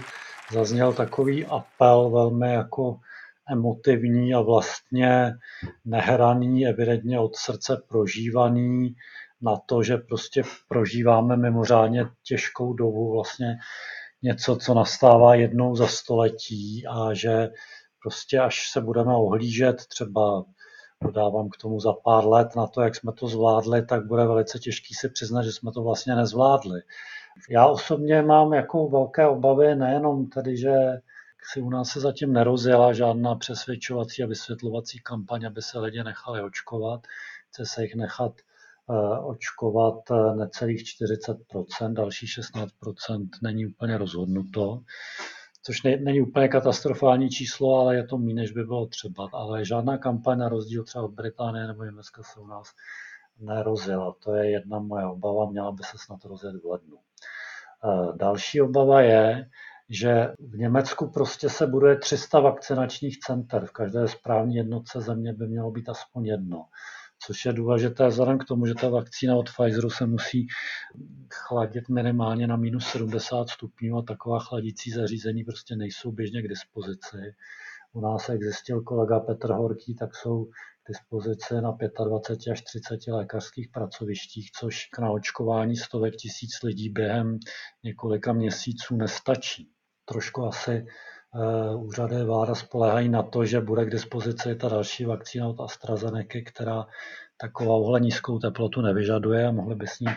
zazněl 0.51 0.93
takový 0.93 1.45
apel 1.45 2.09
velmi 2.09 2.53
jako 2.53 2.99
emotivní 3.51 4.33
a 4.33 4.41
vlastně 4.41 5.33
nehraný, 5.85 6.67
evidentně 6.67 7.19
od 7.19 7.35
srdce 7.35 7.81
prožívaný 7.87 8.95
na 9.41 9.57
to, 9.65 9.83
že 9.83 9.97
prostě 9.97 10.43
prožíváme 10.67 11.37
mimořádně 11.37 12.05
těžkou 12.23 12.73
dobu, 12.73 13.11
vlastně 13.13 13.57
něco, 14.21 14.55
co 14.55 14.73
nastává 14.73 15.35
jednou 15.35 15.75
za 15.75 15.87
století 15.87 16.87
a 16.87 17.13
že 17.13 17.49
prostě 18.03 18.39
až 18.39 18.71
se 18.71 18.81
budeme 18.81 19.15
ohlížet 19.15 19.85
třeba 19.87 20.45
dodávám 21.03 21.49
k 21.49 21.57
tomu 21.57 21.79
za 21.79 21.93
pár 21.93 22.27
let 22.27 22.55
na 22.55 22.67
to, 22.67 22.81
jak 22.81 22.95
jsme 22.95 23.13
to 23.13 23.27
zvládli, 23.27 23.85
tak 23.85 24.05
bude 24.07 24.25
velice 24.25 24.59
těžký 24.59 24.93
si 24.93 25.09
přiznat, 25.09 25.43
že 25.43 25.51
jsme 25.51 25.71
to 25.71 25.83
vlastně 25.83 26.15
nezvládli. 26.15 26.81
Já 27.49 27.67
osobně 27.67 28.21
mám 28.21 28.53
jako 28.53 28.87
velké 28.87 29.27
obavy 29.27 29.75
nejenom 29.75 30.27
tedy, 30.27 30.57
že 30.57 30.73
si 31.51 31.61
u 31.61 31.69
nás 31.69 31.89
se 31.89 31.99
zatím 31.99 32.33
nerozjela 32.33 32.93
žádná 32.93 33.35
přesvědčovací 33.35 34.23
a 34.23 34.27
vysvětlovací 34.27 34.99
kampaň, 34.99 35.45
aby 35.45 35.61
se 35.61 35.79
lidi 35.79 36.03
nechali 36.03 36.41
očkovat. 36.41 37.01
Chce 37.49 37.65
se 37.65 37.83
jich 37.83 37.95
nechat 37.95 38.33
očkovat 39.23 40.11
eh, 40.11 40.35
necelých 40.35 40.81
40%, 40.81 41.93
další 41.93 42.25
16% 42.25 43.27
není 43.43 43.65
úplně 43.65 43.97
rozhodnuto, 43.97 44.79
což 45.63 45.83
ne, 45.83 45.97
není 45.97 46.21
úplně 46.21 46.47
katastrofální 46.47 47.29
číslo, 47.29 47.75
ale 47.79 47.95
je 47.95 48.07
to 48.07 48.17
méně, 48.17 48.33
než 48.33 48.51
by 48.51 48.63
bylo 48.63 48.85
třeba. 48.85 49.29
Ale 49.33 49.65
žádná 49.65 49.97
kampaň 49.97 50.37
na 50.37 50.49
rozdíl 50.49 50.83
třeba 50.83 51.05
od 51.05 51.11
Británie 51.11 51.67
nebo 51.67 51.83
Německa 51.83 52.23
se 52.23 52.39
u 52.39 52.47
nás 52.47 52.67
nerozjela. 53.39 54.15
To 54.23 54.33
je 54.33 54.51
jedna 54.51 54.79
moje 54.79 55.05
obava, 55.05 55.49
měla 55.49 55.71
by 55.71 55.83
se 55.83 55.97
snad 55.97 56.25
rozjet 56.25 56.55
v 56.63 56.65
lednu. 56.65 56.97
Eh, 56.97 58.17
další 58.17 58.61
obava 58.61 59.01
je, 59.01 59.49
že 59.89 60.27
v 60.39 60.57
Německu 60.57 61.09
prostě 61.09 61.49
se 61.49 61.67
buduje 61.67 61.97
300 61.97 62.39
vakcinačních 62.39 63.19
center. 63.19 63.65
V 63.65 63.71
každé 63.71 64.07
správní 64.07 64.55
jednotce 64.55 65.01
země 65.01 65.33
by 65.33 65.47
mělo 65.47 65.71
být 65.71 65.89
aspoň 65.89 66.25
jedno 66.25 66.65
což 67.25 67.45
je 67.45 67.53
důležité 67.53 68.07
vzhledem 68.07 68.37
k 68.37 68.45
tomu, 68.45 68.65
že 68.65 68.73
ta 68.73 68.89
vakcína 68.89 69.35
od 69.35 69.49
Pfizeru 69.49 69.89
se 69.89 70.05
musí 70.05 70.47
chladit 71.33 71.89
minimálně 71.89 72.47
na 72.47 72.55
minus 72.55 72.87
70 72.87 73.49
stupňů 73.49 73.97
a 73.97 74.01
taková 74.01 74.39
chladící 74.39 74.91
zařízení 74.91 75.43
prostě 75.43 75.75
nejsou 75.75 76.11
běžně 76.11 76.41
k 76.41 76.47
dispozici. 76.47 77.17
U 77.93 78.01
nás, 78.01 78.29
jak 78.29 78.39
kolega 78.85 79.19
Petr 79.19 79.51
Horký, 79.51 79.95
tak 79.95 80.15
jsou 80.15 80.45
k 80.45 80.87
dispozici 80.87 81.53
na 81.61 81.77
25 82.05 82.51
až 82.51 82.61
30 82.61 83.07
lékařských 83.07 83.69
pracovištích, 83.69 84.51
což 84.51 84.85
k 84.85 84.99
naočkování 84.99 85.75
stovek 85.75 86.15
tisíc 86.15 86.63
lidí 86.63 86.89
během 86.89 87.39
několika 87.83 88.33
měsíců 88.33 88.95
nestačí. 88.95 89.69
Trošku 90.05 90.43
asi 90.43 90.85
úřady 91.75 92.23
vláda 92.23 92.55
spolehají 92.55 93.09
na 93.09 93.23
to, 93.23 93.45
že 93.45 93.61
bude 93.61 93.85
k 93.85 93.89
dispozici 93.89 94.55
ta 94.55 94.69
další 94.69 95.05
vakcína 95.05 95.47
od 95.47 95.59
AstraZeneca, 95.61 96.39
která 96.45 96.85
takovouhle 97.37 97.99
nízkou 97.99 98.39
teplotu 98.39 98.81
nevyžaduje 98.81 99.47
a 99.47 99.51
mohli 99.51 99.75
by 99.75 99.87
s 99.87 99.99
ní 99.99 100.07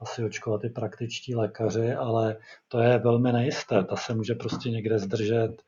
asi 0.00 0.24
očkovat 0.24 0.64
i 0.64 0.70
praktičtí 0.70 1.34
lékaři, 1.34 1.92
ale 1.92 2.36
to 2.68 2.80
je 2.80 2.98
velmi 2.98 3.32
nejisté. 3.32 3.84
Ta 3.84 3.96
se 3.96 4.14
může 4.14 4.34
prostě 4.34 4.70
někde 4.70 4.98
zdržet, 4.98 5.62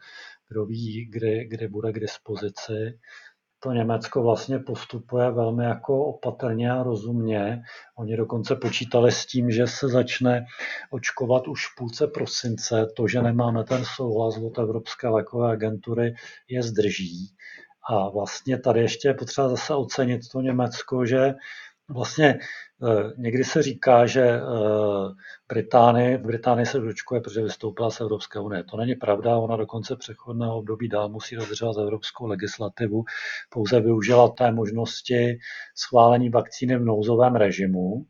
kdo 0.49 0.67
ví, 0.67 1.07
kdy, 1.11 1.45
kdy 1.45 1.69
bude 1.69 1.93
k 1.93 2.01
dispozici 2.01 2.99
to 3.63 3.73
Německo 3.73 4.23
vlastně 4.23 4.59
postupuje 4.59 5.31
velmi 5.31 5.65
jako 5.65 6.05
opatrně 6.05 6.73
a 6.73 6.83
rozumně. 6.83 7.63
Oni 7.97 8.17
dokonce 8.17 8.57
počítali 8.57 9.13
s 9.13 9.27
tím, 9.27 9.51
že 9.51 9.67
se 9.67 9.89
začne 9.89 10.47
očkovat 10.91 11.49
už 11.49 11.67
v 11.67 11.77
půlce 11.77 12.07
prosince. 12.07 12.87
To, 12.97 13.09
že 13.09 13.23
nemáme 13.23 13.65
ten 13.65 13.85
souhlas 13.85 14.37
od 14.37 14.59
Evropské 14.59 15.09
lékové 15.09 15.53
agentury, 15.53 16.15
je 16.49 16.63
zdrží. 16.63 17.35
A 17.91 18.09
vlastně 18.09 18.59
tady 18.59 18.81
ještě 18.81 19.09
je 19.09 19.15
potřeba 19.15 19.49
zase 19.49 19.75
ocenit 19.75 20.21
to 20.33 20.41
Německo, 20.41 21.07
že 21.07 21.35
vlastně 21.91 22.39
Eh, 22.83 23.13
někdy 23.17 23.45
se 23.45 23.63
říká, 23.63 24.07
že 24.07 24.23
eh, 24.23 24.41
Británie, 25.49 26.19
v 26.19 26.27
Británii 26.27 26.67
se 26.67 26.81
dočkuje, 26.81 27.21
protože 27.21 27.43
vystoupila 27.43 27.91
z 27.91 28.01
Evropské 28.01 28.41
unie. 28.41 28.65
To 28.65 28.77
není 28.77 28.95
pravda, 28.95 29.37
ona 29.37 29.57
do 29.57 29.67
konce 29.67 29.97
přechodného 29.97 30.57
období 30.59 30.89
dál 30.89 31.09
musí 31.09 31.37
dodržovat 31.37 31.77
evropskou 31.83 32.27
legislativu. 32.27 33.05
Pouze 33.51 33.81
využila 33.81 34.29
té 34.29 34.53
možnosti 34.53 35.39
schválení 35.75 36.31
vakcíny 36.31 36.77
v 36.77 36.85
nouzovém 36.85 37.35
režimu, 37.37 38.07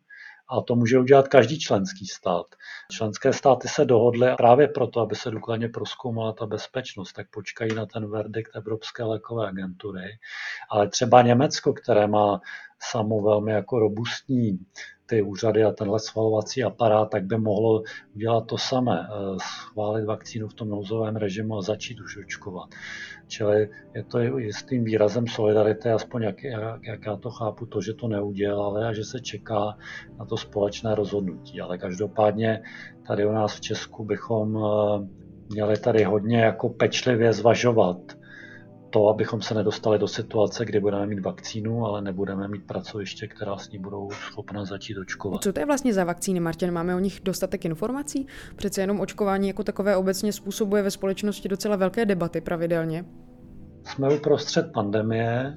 a 0.51 0.61
to 0.61 0.77
může 0.77 0.99
udělat 0.99 1.29
každý 1.29 1.59
členský 1.61 2.07
stát. 2.07 2.47
Členské 2.91 3.33
státy 3.33 3.69
se 3.69 3.85
dohodly 3.85 4.35
právě 4.37 4.69
proto, 4.69 5.01
aby 5.01 5.17
se 5.17 5.31
důkladně 5.31 5.69
proskoumala 5.69 6.33
ta 6.33 6.47
bezpečnost, 6.47 7.13
tak 7.13 7.31
počkají 7.31 7.75
na 7.75 7.87
ten 7.87 8.11
verdikt 8.11 8.57
Evropské 8.57 9.05
lékové 9.05 9.49
agentury. 9.49 10.19
Ale 10.71 10.89
třeba 10.89 11.23
Německo, 11.23 11.73
které 11.73 12.07
má 12.07 12.41
samo 12.83 13.23
velmi 13.23 13.53
jako 13.53 13.79
robustní 13.79 14.59
ty 15.11 15.23
úřady 15.23 15.65
a 15.65 15.73
tenhle 15.73 16.01
schvalovací 16.01 16.65
aparát, 16.65 17.11
tak 17.11 17.25
by 17.25 17.39
mohlo 17.39 17.83
udělat 18.15 18.47
to 18.47 18.59
samé, 18.59 19.09
eh, 19.11 19.37
schválit 19.43 20.05
vakcínu 20.05 20.49
v 20.49 20.55
tom 20.55 20.69
nouzovém 20.69 21.17
režimu 21.17 21.59
a 21.59 21.63
začít 21.63 22.01
už 22.01 22.17
očkovat. 22.17 22.69
Čili 23.27 23.69
je 23.95 24.05
to 24.05 24.19
jistým 24.39 24.85
výrazem 24.85 25.27
solidarity, 25.27 25.91
aspoň 25.91 26.23
jak, 26.23 26.45
jak, 26.45 26.83
jak 26.87 27.07
já 27.07 27.17
to 27.17 27.31
chápu, 27.31 27.67
to, 27.67 27.81
že 27.81 27.95
to 27.95 28.09
neudělali 28.09 28.85
a 28.85 28.93
že 28.93 29.05
se 29.05 29.21
čeká 29.21 29.77
na 30.19 30.25
to 30.25 30.37
společné 30.37 30.95
rozhodnutí. 30.95 31.61
Ale 31.61 31.79
každopádně 31.79 32.63
tady 33.07 33.27
u 33.27 33.33
nás 33.33 33.57
v 33.57 33.61
Česku 33.61 34.05
bychom 34.05 34.59
eh, 34.59 35.09
měli 35.49 35.79
tady 35.79 36.05
hodně 36.05 36.41
jako 36.41 36.69
pečlivě 36.69 37.33
zvažovat, 37.33 38.20
to, 38.91 39.09
abychom 39.09 39.43
se 39.43 39.55
nedostali 39.55 39.99
do 39.99 40.09
situace, 40.09 40.65
kdy 40.65 40.81
budeme 40.81 41.07
mít 41.07 41.21
vakcínu, 41.21 41.85
ale 41.87 42.03
nebudeme 42.03 42.49
mít 42.49 42.67
pracoviště, 42.67 43.27
která 43.27 43.57
s 43.57 43.71
ní 43.71 43.79
budou 43.79 44.11
schopna 44.11 44.65
začít 44.65 44.99
očkovat. 44.99 45.43
Co 45.43 45.53
to 45.53 45.61
je 45.61 45.67
vlastně 45.67 45.95
za 45.95 46.05
vakcíny, 46.05 46.41
Martin? 46.41 46.71
Máme 46.71 46.95
o 46.95 46.99
nich 46.99 47.21
dostatek 47.25 47.65
informací? 47.65 48.27
Přece 48.57 48.81
jenom 48.81 49.01
očkování 49.01 49.49
jako 49.49 49.65
takové 49.65 49.97
obecně 49.97 50.33
způsobuje 50.33 50.83
ve 50.83 50.91
společnosti 50.91 51.49
docela 51.49 51.77
velké 51.77 52.07
debaty 52.07 52.41
pravidelně. 52.41 53.05
Jsme 53.85 54.15
uprostřed 54.15 54.73
pandemie 54.73 55.57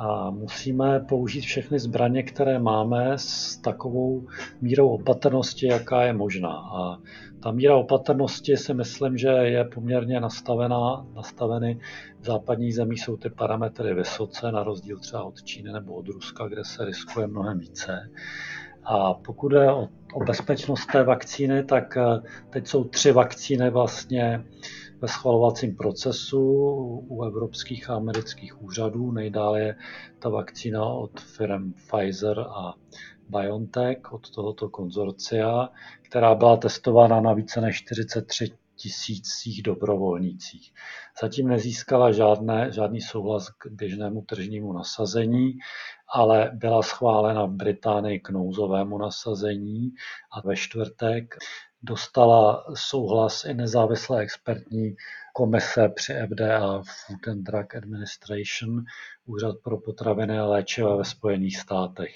a 0.00 0.30
musíme 0.30 1.00
použít 1.00 1.40
všechny 1.40 1.78
zbraně, 1.78 2.22
které 2.22 2.58
máme 2.58 3.12
s 3.16 3.56
takovou 3.56 4.26
mírou 4.60 4.88
opatrnosti, 4.88 5.66
jaká 5.66 6.02
je 6.02 6.12
možná. 6.12 6.52
A 6.52 6.98
ta 7.42 7.50
míra 7.50 7.76
opatrnosti 7.76 8.56
si 8.56 8.74
myslím, 8.74 9.18
že 9.18 9.28
je 9.28 9.64
poměrně 9.64 10.20
nastavená, 10.20 11.06
nastaveny 11.14 11.80
v 12.20 12.24
západních 12.24 12.74
zemích 12.74 13.02
jsou 13.02 13.16
ty 13.16 13.30
parametry 13.30 13.94
vysoce, 13.94 14.52
na 14.52 14.62
rozdíl 14.62 14.98
třeba 14.98 15.24
od 15.24 15.42
Číny 15.42 15.72
nebo 15.72 15.94
od 15.94 16.08
Ruska, 16.08 16.48
kde 16.48 16.64
se 16.64 16.84
riskuje 16.84 17.26
mnohem 17.26 17.58
více. 17.58 18.10
A 18.84 19.14
pokud 19.14 19.52
je 19.52 19.72
o, 19.72 19.88
o 20.14 20.24
bezpečnost 20.24 20.86
té 20.86 21.02
vakcíny, 21.02 21.64
tak 21.64 21.96
eh, 21.96 22.20
teď 22.50 22.66
jsou 22.66 22.84
tři 22.84 23.12
vakcíny 23.12 23.70
vlastně 23.70 24.44
ve 25.00 25.08
schvalovacím 25.08 25.76
procesu 25.76 26.40
u 27.08 27.24
evropských 27.24 27.90
a 27.90 27.94
amerických 27.94 28.62
úřadů. 28.62 29.12
Nejdále 29.12 29.60
je 29.60 29.76
ta 30.18 30.28
vakcína 30.28 30.84
od 30.84 31.20
firm 31.20 31.72
Pfizer 31.72 32.40
a 32.40 32.74
BioNTech 33.28 34.12
od 34.12 34.30
tohoto 34.30 34.68
konzorcia, 34.68 35.68
která 36.02 36.34
byla 36.34 36.56
testována 36.56 37.20
na 37.20 37.32
více 37.32 37.60
než 37.60 37.76
43 37.76 38.50
tisících 38.76 39.62
dobrovolnících. 39.62 40.72
Zatím 41.22 41.48
nezískala 41.48 42.12
žádné, 42.12 42.72
žádný 42.72 43.00
souhlas 43.00 43.48
k 43.48 43.66
běžnému 43.66 44.22
tržnímu 44.22 44.72
nasazení, 44.72 45.58
ale 46.14 46.50
byla 46.54 46.82
schválena 46.82 47.44
v 47.44 47.50
Británii 47.50 48.20
k 48.20 48.30
nouzovému 48.30 48.98
nasazení 48.98 49.92
a 50.32 50.40
ve 50.40 50.56
čtvrtek 50.56 51.38
dostala 51.82 52.64
souhlas 52.74 53.44
i 53.44 53.54
nezávislé 53.54 54.22
expertní 54.22 54.96
komise 55.32 55.88
při 55.88 56.14
FDA 56.26 56.82
Food 56.82 57.28
and 57.28 57.42
Drug 57.42 57.74
Administration, 57.74 58.84
Úřad 59.26 59.56
pro 59.64 59.78
potraviny 59.78 60.38
a 60.38 60.46
léčiva 60.46 60.96
ve 60.96 61.04
Spojených 61.04 61.56
státech. 61.56 62.10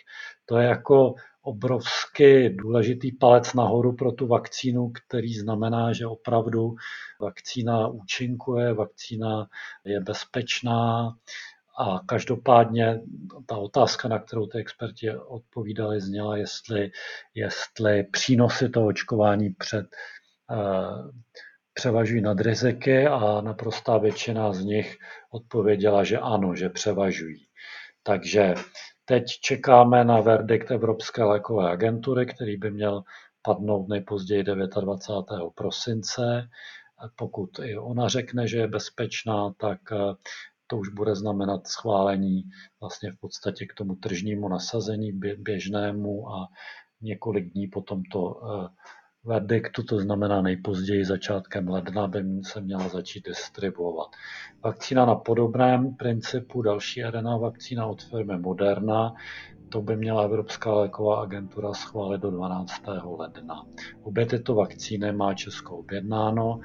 To 0.47 0.59
je 0.59 0.68
jako 0.68 1.14
obrovsky 1.42 2.50
důležitý 2.50 3.12
palec 3.12 3.54
nahoru 3.54 3.92
pro 3.92 4.12
tu 4.12 4.26
vakcínu, 4.26 4.90
který 4.90 5.35
znamená, 5.35 5.92
že 5.92 6.06
opravdu 6.06 6.75
vakcína 7.21 7.88
účinkuje, 7.88 8.73
vakcína 8.73 9.47
je 9.85 10.00
bezpečná, 10.00 11.14
a 11.78 12.00
každopádně 12.07 13.00
ta 13.47 13.57
otázka, 13.57 14.09
na 14.09 14.19
kterou 14.19 14.47
ty 14.47 14.59
experti 14.59 15.16
odpovídali, 15.16 16.00
zněla, 16.00 16.37
jestli, 16.37 16.90
jestli 17.35 18.02
přínosy 18.02 18.69
toho 18.69 18.87
očkování 18.87 19.50
před 19.50 19.87
převažují 21.75 22.23
nad 22.23 22.40
riziky 22.40 23.07
a 23.07 23.40
naprostá 23.40 23.99
většina 23.99 24.52
z 24.52 24.64
nich 24.64 24.97
odpověděla, 25.31 26.04
že 26.04 26.19
ano, 26.19 26.54
že 26.54 26.69
převažují. 26.69 27.47
Takže 28.02 28.54
teď 29.04 29.25
čekáme 29.26 30.04
na 30.04 30.21
verdikt 30.21 30.71
Evropské 30.71 31.25
lékové 31.25 31.71
agentury, 31.71 32.26
který 32.26 32.57
by 32.57 32.71
měl 32.71 33.02
padnout 33.43 33.88
nejpozději 33.88 34.43
29. 34.43 35.52
prosince. 35.54 36.49
Pokud 37.16 37.50
i 37.62 37.78
ona 37.78 38.09
řekne, 38.09 38.47
že 38.49 38.59
je 38.59 38.69
bezpečná, 38.69 39.52
tak 39.57 39.78
eh, 39.93 40.14
to 40.75 40.78
už 40.78 40.88
bude 40.88 41.14
znamenat 41.14 41.66
schválení 41.66 42.43
vlastně 42.81 43.12
v 43.12 43.16
podstatě 43.16 43.66
k 43.66 43.75
tomu 43.75 43.95
tržnímu 43.95 44.49
nasazení 44.49 45.12
běžnému 45.38 46.28
a 46.31 46.49
několik 47.00 47.52
dní 47.52 47.66
potom 47.66 48.02
to 48.12 48.40
eh, 48.43 48.69
verdiktu, 49.25 49.83
to 49.83 49.99
znamená 49.99 50.43
nejpozději 50.43 51.04
začátkem 51.04 51.69
ledna, 51.69 52.07
by 52.07 52.25
se 52.43 52.61
měla 52.61 52.88
začít 52.88 53.26
distribuovat. 53.28 54.09
Vakcína 54.64 55.07
na 55.07 55.14
podobném 55.14 55.95
principu, 55.95 56.62
další 56.62 57.02
RNA 57.02 57.37
vakcína 57.37 57.87
od 57.87 58.02
firmy 58.02 58.38
Moderna, 58.38 59.14
to 59.69 59.83
by 59.83 59.97
měla 59.97 60.23
Evropská 60.23 60.75
léková 60.75 61.23
agentura 61.23 61.73
schválit 61.75 62.21
do 62.21 62.31
12. 62.31 62.83
ledna. 63.19 63.66
Obě 64.02 64.26
tyto 64.26 64.54
vakcíny 64.54 65.12
má 65.12 65.35
Česko 65.35 65.76
objednáno. 65.76 66.61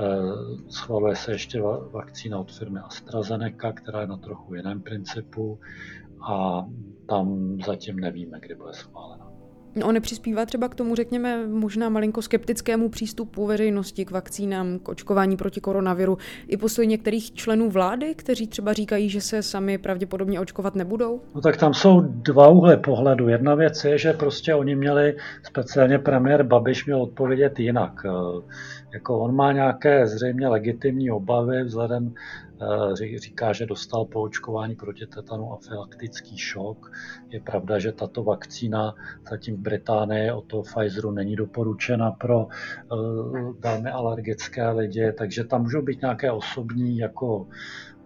Eh, 0.00 0.32
schvaluje 0.68 1.16
se 1.16 1.32
ještě 1.32 1.60
vakcína 1.92 2.38
od 2.38 2.52
firmy 2.52 2.78
AstraZeneca, 2.78 3.72
která 3.72 4.00
je 4.00 4.06
na 4.06 4.16
trochu 4.16 4.54
jiném 4.54 4.82
principu 4.82 5.60
a 6.30 6.66
tam 7.08 7.56
zatím 7.66 7.96
nevíme, 8.00 8.40
kdy 8.40 8.54
bude 8.54 8.72
schválena. 8.72 9.28
On 9.84 9.94
nepřispívá 9.94 10.46
třeba 10.46 10.68
k 10.68 10.74
tomu, 10.74 10.94
řekněme, 10.94 11.46
možná 11.46 11.88
malinko 11.88 12.22
skeptickému 12.22 12.88
přístupu 12.88 13.46
veřejnosti 13.46 14.04
k 14.04 14.10
vakcínám, 14.10 14.78
k 14.78 14.88
očkování 14.88 15.36
proti 15.36 15.60
koronaviru 15.60 16.18
i 16.48 16.56
postoj 16.56 16.86
některých 16.86 17.32
členů 17.34 17.70
vlády, 17.70 18.14
kteří 18.14 18.46
třeba 18.46 18.72
říkají, 18.72 19.08
že 19.08 19.20
se 19.20 19.42
sami 19.42 19.78
pravděpodobně 19.78 20.40
očkovat 20.40 20.74
nebudou? 20.74 21.20
No 21.34 21.40
tak 21.40 21.56
tam 21.56 21.74
jsou 21.74 22.00
dva 22.00 22.48
úhly 22.48 22.76
pohledu. 22.76 23.28
Jedna 23.28 23.54
věc 23.54 23.84
je, 23.84 23.98
že 23.98 24.12
prostě 24.12 24.54
oni 24.54 24.76
měli, 24.76 25.16
speciálně 25.42 25.98
premiér 25.98 26.42
Babiš 26.42 26.86
měl 26.86 27.02
odpovědět 27.02 27.58
jinak. 27.58 27.92
Jako 28.92 29.18
on 29.18 29.34
má 29.34 29.52
nějaké 29.52 30.06
zřejmě 30.06 30.48
legitimní 30.48 31.10
obavy 31.10 31.64
vzhledem 31.64 32.14
Eh, 32.60 33.18
říká, 33.18 33.52
že 33.52 33.66
dostal 33.66 34.04
po 34.04 34.22
očkování 34.22 34.76
proti 34.76 35.06
tetanu 35.06 35.52
afylaktický 35.52 36.38
šok. 36.38 36.92
Je 37.28 37.40
pravda, 37.40 37.78
že 37.78 37.92
tato 37.92 38.24
vakcína 38.24 38.94
zatím 39.30 39.56
v 39.56 39.60
Británii 39.60 40.30
od 40.30 40.44
toho 40.44 40.62
Pfizeru 40.62 41.10
není 41.10 41.36
doporučena 41.36 42.10
pro 42.10 42.46
eh, 42.48 42.96
velmi 43.60 43.90
alergické 43.90 44.70
lidi, 44.70 45.12
takže 45.18 45.44
tam 45.44 45.62
můžou 45.62 45.82
být 45.82 46.00
nějaké 46.00 46.32
osobní 46.32 46.98
jako 46.98 47.46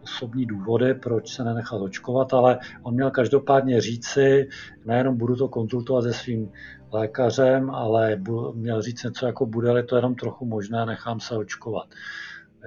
osobní 0.03 0.47
důvody, 0.47 0.95
proč 0.95 1.35
se 1.35 1.45
nenechat 1.45 1.81
očkovat, 1.81 2.35
ale 2.35 2.59
on 2.83 2.95
měl 2.95 3.11
každopádně 3.11 3.81
říci, 3.81 4.49
nejenom 4.85 5.17
budu 5.17 5.37
to 5.37 5.49
konzultovat 5.49 6.05
se 6.05 6.13
svým 6.13 6.51
lékařem, 6.93 7.71
ale 7.71 8.21
měl 8.55 8.83
říct 8.83 9.03
něco 9.03 9.27
jako 9.27 9.47
bude-li 9.47 9.83
to 9.83 9.97
jenom 9.97 10.15
trochu 10.15 10.45
možné, 10.45 10.87
nechám 10.87 11.21
se 11.21 11.37
očkovat. 11.37 11.89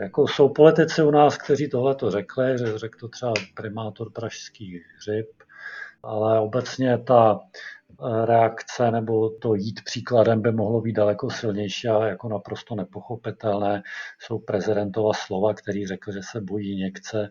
Jako 0.02 0.28
jsou 0.28 0.50
politici 0.50 1.04
u 1.04 1.12
nás, 1.12 1.38
kteří 1.38 1.70
tohle 1.70 1.96
to 1.96 2.12
řekli, 2.12 2.58
že 2.58 2.78
řekl 2.78 3.00
to 3.00 3.08
třeba 3.08 3.34
primátor 3.56 4.12
pražský 4.12 4.82
hřib, 4.98 5.28
ale 6.04 6.40
obecně 6.40 6.98
ta 6.98 7.40
eh, 7.40 8.26
reakce 8.26 8.92
nebo 8.92 9.30
to 9.30 9.56
jít 9.56 9.82
příkladem 9.86 10.42
by 10.42 10.52
mohlo 10.52 10.82
být 10.82 10.94
daleko 10.94 11.30
silnější 11.30 11.88
a 11.88 12.06
jako 12.06 12.30
naprosto 12.30 12.76
nepochopitelné 12.76 13.84
jsou 14.20 14.40
prezidentova 14.40 15.14
slova, 15.14 15.54
který 15.54 15.88
řekl, 15.88 16.12
že 16.12 16.20
se 16.32 16.42
bojí 16.42 16.76
někce 16.76 17.30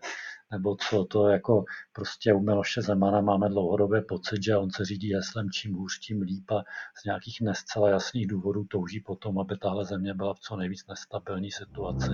nebo 0.51 0.75
co 0.75 1.05
to 1.05 1.27
jako 1.27 1.63
prostě 1.93 2.33
u 2.33 2.39
Miloše 2.39 2.81
Zemana 2.81 3.21
máme 3.21 3.49
dlouhodobě 3.49 4.01
pocit, 4.01 4.43
že 4.43 4.57
on 4.57 4.71
se 4.71 4.85
řídí 4.85 5.15
heslem 5.15 5.49
čím 5.49 5.73
hůř, 5.73 5.99
tím 5.99 6.21
líp 6.21 6.51
a 6.51 6.63
z 7.01 7.05
nějakých 7.05 7.41
nescela 7.41 7.89
jasných 7.89 8.27
důvodů 8.27 8.63
touží 8.63 8.99
potom, 8.99 9.39
aby 9.39 9.57
tahle 9.57 9.85
země 9.85 10.13
byla 10.13 10.33
v 10.33 10.39
co 10.39 10.55
nejvíc 10.55 10.87
nestabilní 10.87 11.51
situaci. 11.51 12.09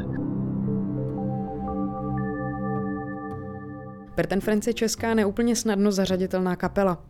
Friends 4.40 4.68
je 4.68 4.74
česká 4.74 5.14
neúplně 5.14 5.56
snadno 5.56 5.92
zařaditelná 5.92 6.56
kapela. 6.56 7.06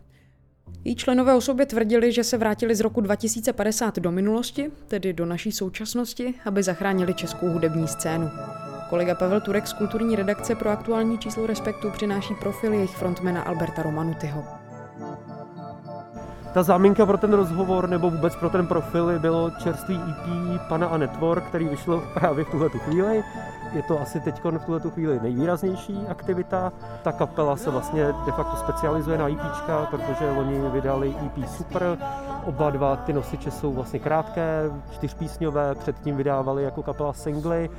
Její 0.84 0.96
členové 0.96 1.34
o 1.34 1.40
sobě 1.40 1.66
tvrdili, 1.66 2.12
že 2.12 2.24
se 2.24 2.38
vrátili 2.38 2.74
z 2.74 2.80
roku 2.80 3.00
2050 3.00 3.98
do 3.98 4.12
minulosti, 4.12 4.70
tedy 4.88 5.12
do 5.12 5.26
naší 5.26 5.52
současnosti, 5.52 6.34
aby 6.44 6.62
zachránili 6.62 7.14
českou 7.14 7.48
hudební 7.48 7.88
scénu. 7.88 8.30
Kolega 8.92 9.14
Pavel 9.14 9.40
Turek 9.40 9.66
z 9.66 9.72
kulturní 9.72 10.16
redakce 10.16 10.54
pro 10.54 10.70
aktuální 10.70 11.18
číslo 11.18 11.46
Respektu 11.46 11.90
přináší 11.90 12.34
profil 12.34 12.72
jejich 12.72 12.96
frontmana 12.96 13.42
Alberta 13.42 13.82
Romanutyho. 13.82 14.44
Ta 16.54 16.62
záminka 16.62 17.06
pro 17.06 17.18
ten 17.18 17.32
rozhovor 17.32 17.88
nebo 17.88 18.10
vůbec 18.10 18.36
pro 18.36 18.50
ten 18.50 18.66
profil 18.66 19.18
bylo 19.18 19.50
čerstvý 19.50 19.94
EP 19.96 20.60
Pana 20.68 20.86
a 20.86 20.96
Network, 20.96 21.44
který 21.44 21.68
vyšlo 21.68 22.02
právě 22.14 22.44
v 22.44 22.50
tuhle 22.50 22.68
chvíli. 22.68 23.24
Je 23.72 23.82
to 23.82 24.00
asi 24.00 24.20
teď 24.20 24.44
v 24.44 24.64
tuhle 24.64 24.80
chvíli 24.90 25.20
nejvýraznější 25.22 25.98
aktivita. 26.08 26.72
Ta 27.02 27.12
kapela 27.12 27.56
se 27.56 27.70
vlastně 27.70 28.04
de 28.26 28.32
facto 28.32 28.56
specializuje 28.56 29.18
na 29.18 29.28
EP, 29.28 29.88
protože 29.90 30.30
oni 30.30 30.70
vydali 30.70 31.14
EP 31.26 31.48
Super. 31.48 31.98
Oba 32.44 32.70
dva 32.70 32.96
ty 32.96 33.12
nosiče 33.12 33.50
jsou 33.50 33.72
vlastně 33.72 33.98
krátké, 33.98 34.70
čtyřpísňové, 34.90 35.74
předtím 35.74 36.16
vydávali 36.16 36.62
jako 36.62 36.82
kapela 36.82 37.12
singly. 37.12 37.70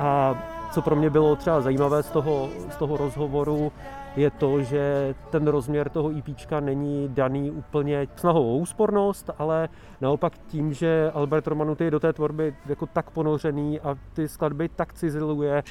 A 0.00 0.34
co 0.70 0.82
pro 0.82 0.96
mě 0.96 1.10
bylo 1.10 1.36
třeba 1.36 1.60
zajímavé 1.60 2.02
z 2.02 2.10
toho, 2.10 2.48
z 2.70 2.76
toho 2.76 2.96
rozhovoru, 2.96 3.72
je 4.16 4.30
to, 4.30 4.62
že 4.62 5.14
ten 5.30 5.48
rozměr 5.48 5.88
toho 5.88 6.10
EP 6.18 6.50
není 6.60 7.08
daný 7.08 7.50
úplně 7.50 8.08
snahou 8.16 8.54
o 8.54 8.56
úspornost, 8.56 9.30
ale 9.38 9.68
naopak 10.00 10.32
tím, 10.46 10.72
že 10.72 11.10
Albert 11.14 11.46
Romanuty 11.46 11.84
je 11.84 11.90
do 11.90 12.00
té 12.00 12.12
tvorby 12.12 12.54
jako 12.66 12.86
tak 12.86 13.10
ponořený 13.10 13.80
a 13.80 13.96
ty 14.12 14.28
skladby 14.28 14.68
tak 14.68 14.92
ciziluje, 14.92 15.62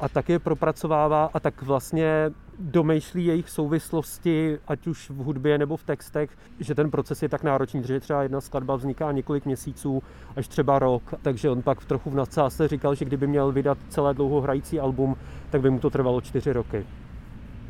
a 0.00 0.08
tak 0.08 0.28
je 0.28 0.38
propracovává 0.38 1.30
a 1.34 1.40
tak 1.40 1.62
vlastně 1.62 2.30
domýšlí 2.58 3.26
jejich 3.26 3.50
souvislosti, 3.50 4.58
ať 4.68 4.86
už 4.86 5.10
v 5.10 5.16
hudbě 5.16 5.58
nebo 5.58 5.76
v 5.76 5.84
textech, 5.84 6.30
že 6.60 6.74
ten 6.74 6.90
proces 6.90 7.22
je 7.22 7.28
tak 7.28 7.42
náročný, 7.42 7.82
že 7.84 8.00
třeba 8.00 8.22
jedna 8.22 8.40
skladba 8.40 8.76
vzniká 8.76 9.12
několik 9.12 9.46
měsíců, 9.46 10.02
až 10.36 10.48
třeba 10.48 10.78
rok, 10.78 11.14
takže 11.22 11.50
on 11.50 11.62
pak 11.62 11.84
trochu 11.84 12.10
v 12.10 12.14
nadsázce 12.14 12.68
říkal, 12.68 12.94
že 12.94 13.04
kdyby 13.04 13.26
měl 13.26 13.52
vydat 13.52 13.78
celé 13.88 14.14
dlouho 14.14 14.40
hrající 14.40 14.80
album, 14.80 15.16
tak 15.50 15.60
by 15.60 15.70
mu 15.70 15.78
to 15.78 15.90
trvalo 15.90 16.20
čtyři 16.20 16.52
roky 16.52 16.86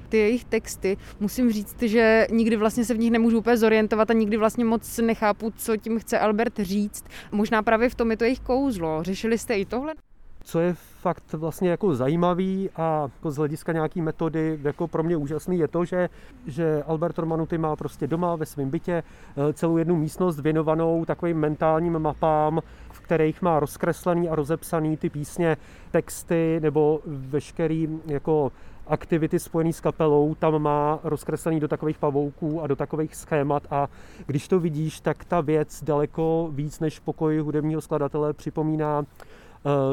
ty 0.08 0.16
jejich 0.16 0.44
texty, 0.44 0.96
musím 1.20 1.52
říct, 1.52 1.82
že 1.82 2.26
nikdy 2.30 2.56
vlastně 2.56 2.84
se 2.84 2.94
v 2.94 2.98
nich 2.98 3.10
nemůžu 3.10 3.38
úplně 3.38 3.56
zorientovat 3.56 4.10
a 4.10 4.12
nikdy 4.12 4.36
vlastně 4.36 4.64
moc 4.64 4.98
nechápu, 4.98 5.52
co 5.56 5.76
tím 5.76 5.98
chce 5.98 6.18
Albert 6.18 6.58
říct. 6.58 7.04
Možná 7.32 7.62
právě 7.62 7.88
v 7.88 7.94
tom 7.94 8.10
je 8.10 8.16
to 8.16 8.24
jejich 8.24 8.40
kouzlo. 8.40 9.02
Řešili 9.02 9.38
jste 9.38 9.54
i 9.54 9.64
tohle? 9.64 9.94
Co 10.44 10.60
je 10.60 10.74
fakt 10.74 11.32
vlastně 11.32 11.70
jako 11.70 11.94
zajímavý 11.94 12.70
a 12.76 13.02
jako 13.02 13.30
z 13.30 13.36
hlediska 13.36 13.72
nějaký 13.72 14.02
metody 14.02 14.58
jako 14.62 14.88
pro 14.88 15.02
mě 15.02 15.16
úžasný 15.16 15.58
je 15.58 15.68
to, 15.68 15.84
že, 15.84 16.08
že 16.46 16.82
Albert 16.86 17.18
Romanuty 17.18 17.58
má 17.58 17.76
prostě 17.76 18.06
doma 18.06 18.36
ve 18.36 18.46
svém 18.46 18.70
bytě 18.70 19.02
eh, 19.02 19.52
celou 19.52 19.76
jednu 19.76 19.96
místnost 19.96 20.40
věnovanou 20.40 21.04
takovým 21.04 21.38
mentálním 21.38 21.98
mapám, 21.98 22.60
v 22.90 23.00
kterých 23.00 23.42
má 23.42 23.60
rozkreslený 23.60 24.28
a 24.28 24.34
rozepsaný 24.34 24.96
ty 24.96 25.10
písně, 25.10 25.56
texty 25.90 26.58
nebo 26.62 27.00
veškerý 27.06 27.88
jako 28.06 28.52
aktivity 28.88 29.38
spojené 29.38 29.72
s 29.72 29.80
kapelou. 29.80 30.34
Tam 30.34 30.62
má 30.62 30.98
rozkreslený 31.04 31.60
do 31.60 31.68
takových 31.68 31.98
pavouků 31.98 32.62
a 32.62 32.66
do 32.66 32.76
takových 32.76 33.16
schémat 33.16 33.62
a 33.70 33.88
když 34.26 34.48
to 34.48 34.60
vidíš, 34.60 35.00
tak 35.00 35.24
ta 35.24 35.40
věc 35.40 35.84
daleko 35.84 36.48
víc 36.52 36.80
než 36.80 36.98
pokoj 36.98 37.38
hudebního 37.38 37.80
skladatele 37.80 38.32
připomíná 38.32 39.04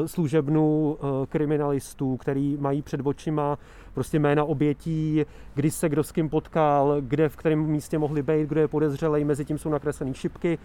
služebnu 0.06 0.96
eh, 0.98 1.26
kriminalistů, 1.26 2.16
který 2.16 2.56
mají 2.60 2.82
před 2.82 3.00
očima 3.04 3.58
prostě 3.94 4.18
jména 4.18 4.44
obětí, 4.44 5.24
kdy 5.54 5.70
se 5.70 5.88
kdo 5.88 6.04
s 6.04 6.12
kým 6.12 6.28
potkal, 6.28 6.96
kde 7.00 7.28
v 7.28 7.36
kterém 7.36 7.58
místě 7.58 7.98
mohli 7.98 8.22
být, 8.22 8.48
kdo 8.48 8.60
je 8.60 8.68
podezřelej, 8.68 9.24
mezi 9.24 9.44
tím 9.44 9.58
jsou 9.58 9.68
nakreslené 9.68 10.14
šipky 10.14 10.58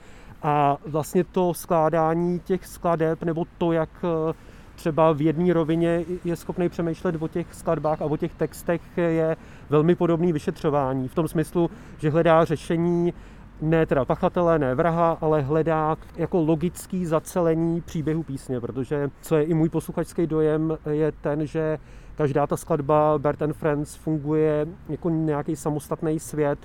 a 0.43 0.77
vlastně 0.85 1.23
to 1.23 1.53
skládání 1.53 2.39
těch 2.39 2.67
skladeb 2.67 3.23
nebo 3.23 3.45
to, 3.57 3.71
jak 3.71 3.89
eh, 4.03 4.33
třeba 4.75 5.11
v 5.11 5.21
jedné 5.21 5.53
rovině 5.53 6.05
je 6.25 6.35
schopný 6.35 6.69
přemýšlet 6.69 7.15
o 7.19 7.27
těch 7.27 7.53
skladbách 7.53 8.01
a 8.01 8.05
o 8.05 8.17
těch 8.17 8.33
textech 8.33 8.81
je 8.97 9.37
velmi 9.69 9.95
podobný 9.95 10.33
vyšetřování. 10.33 11.07
V 11.07 11.15
tom 11.15 11.27
smyslu, 11.27 11.69
že 11.97 12.09
hledá 12.09 12.45
řešení 12.45 13.13
ne 13.61 13.85
teda 13.85 14.05
pachatele, 14.05 14.59
ne 14.59 14.75
vraha, 14.75 15.17
ale 15.21 15.41
hledá 15.41 15.97
jako 16.15 16.41
logický 16.41 17.05
zacelení 17.05 17.81
příběhu 17.81 18.23
písně, 18.23 18.59
protože 18.59 19.09
co 19.21 19.35
je 19.35 19.43
i 19.43 19.53
můj 19.53 19.69
posluchačský 19.69 20.27
dojem, 20.27 20.77
je 20.89 21.11
ten, 21.11 21.45
že 21.45 21.79
každá 22.15 22.47
ta 22.47 22.57
skladba 22.57 23.17
Bert 23.17 23.41
and 23.41 23.53
Friends 23.53 23.95
funguje 23.95 24.67
jako 24.89 25.09
nějaký 25.09 25.55
samostatný 25.55 26.19
svět, 26.19 26.59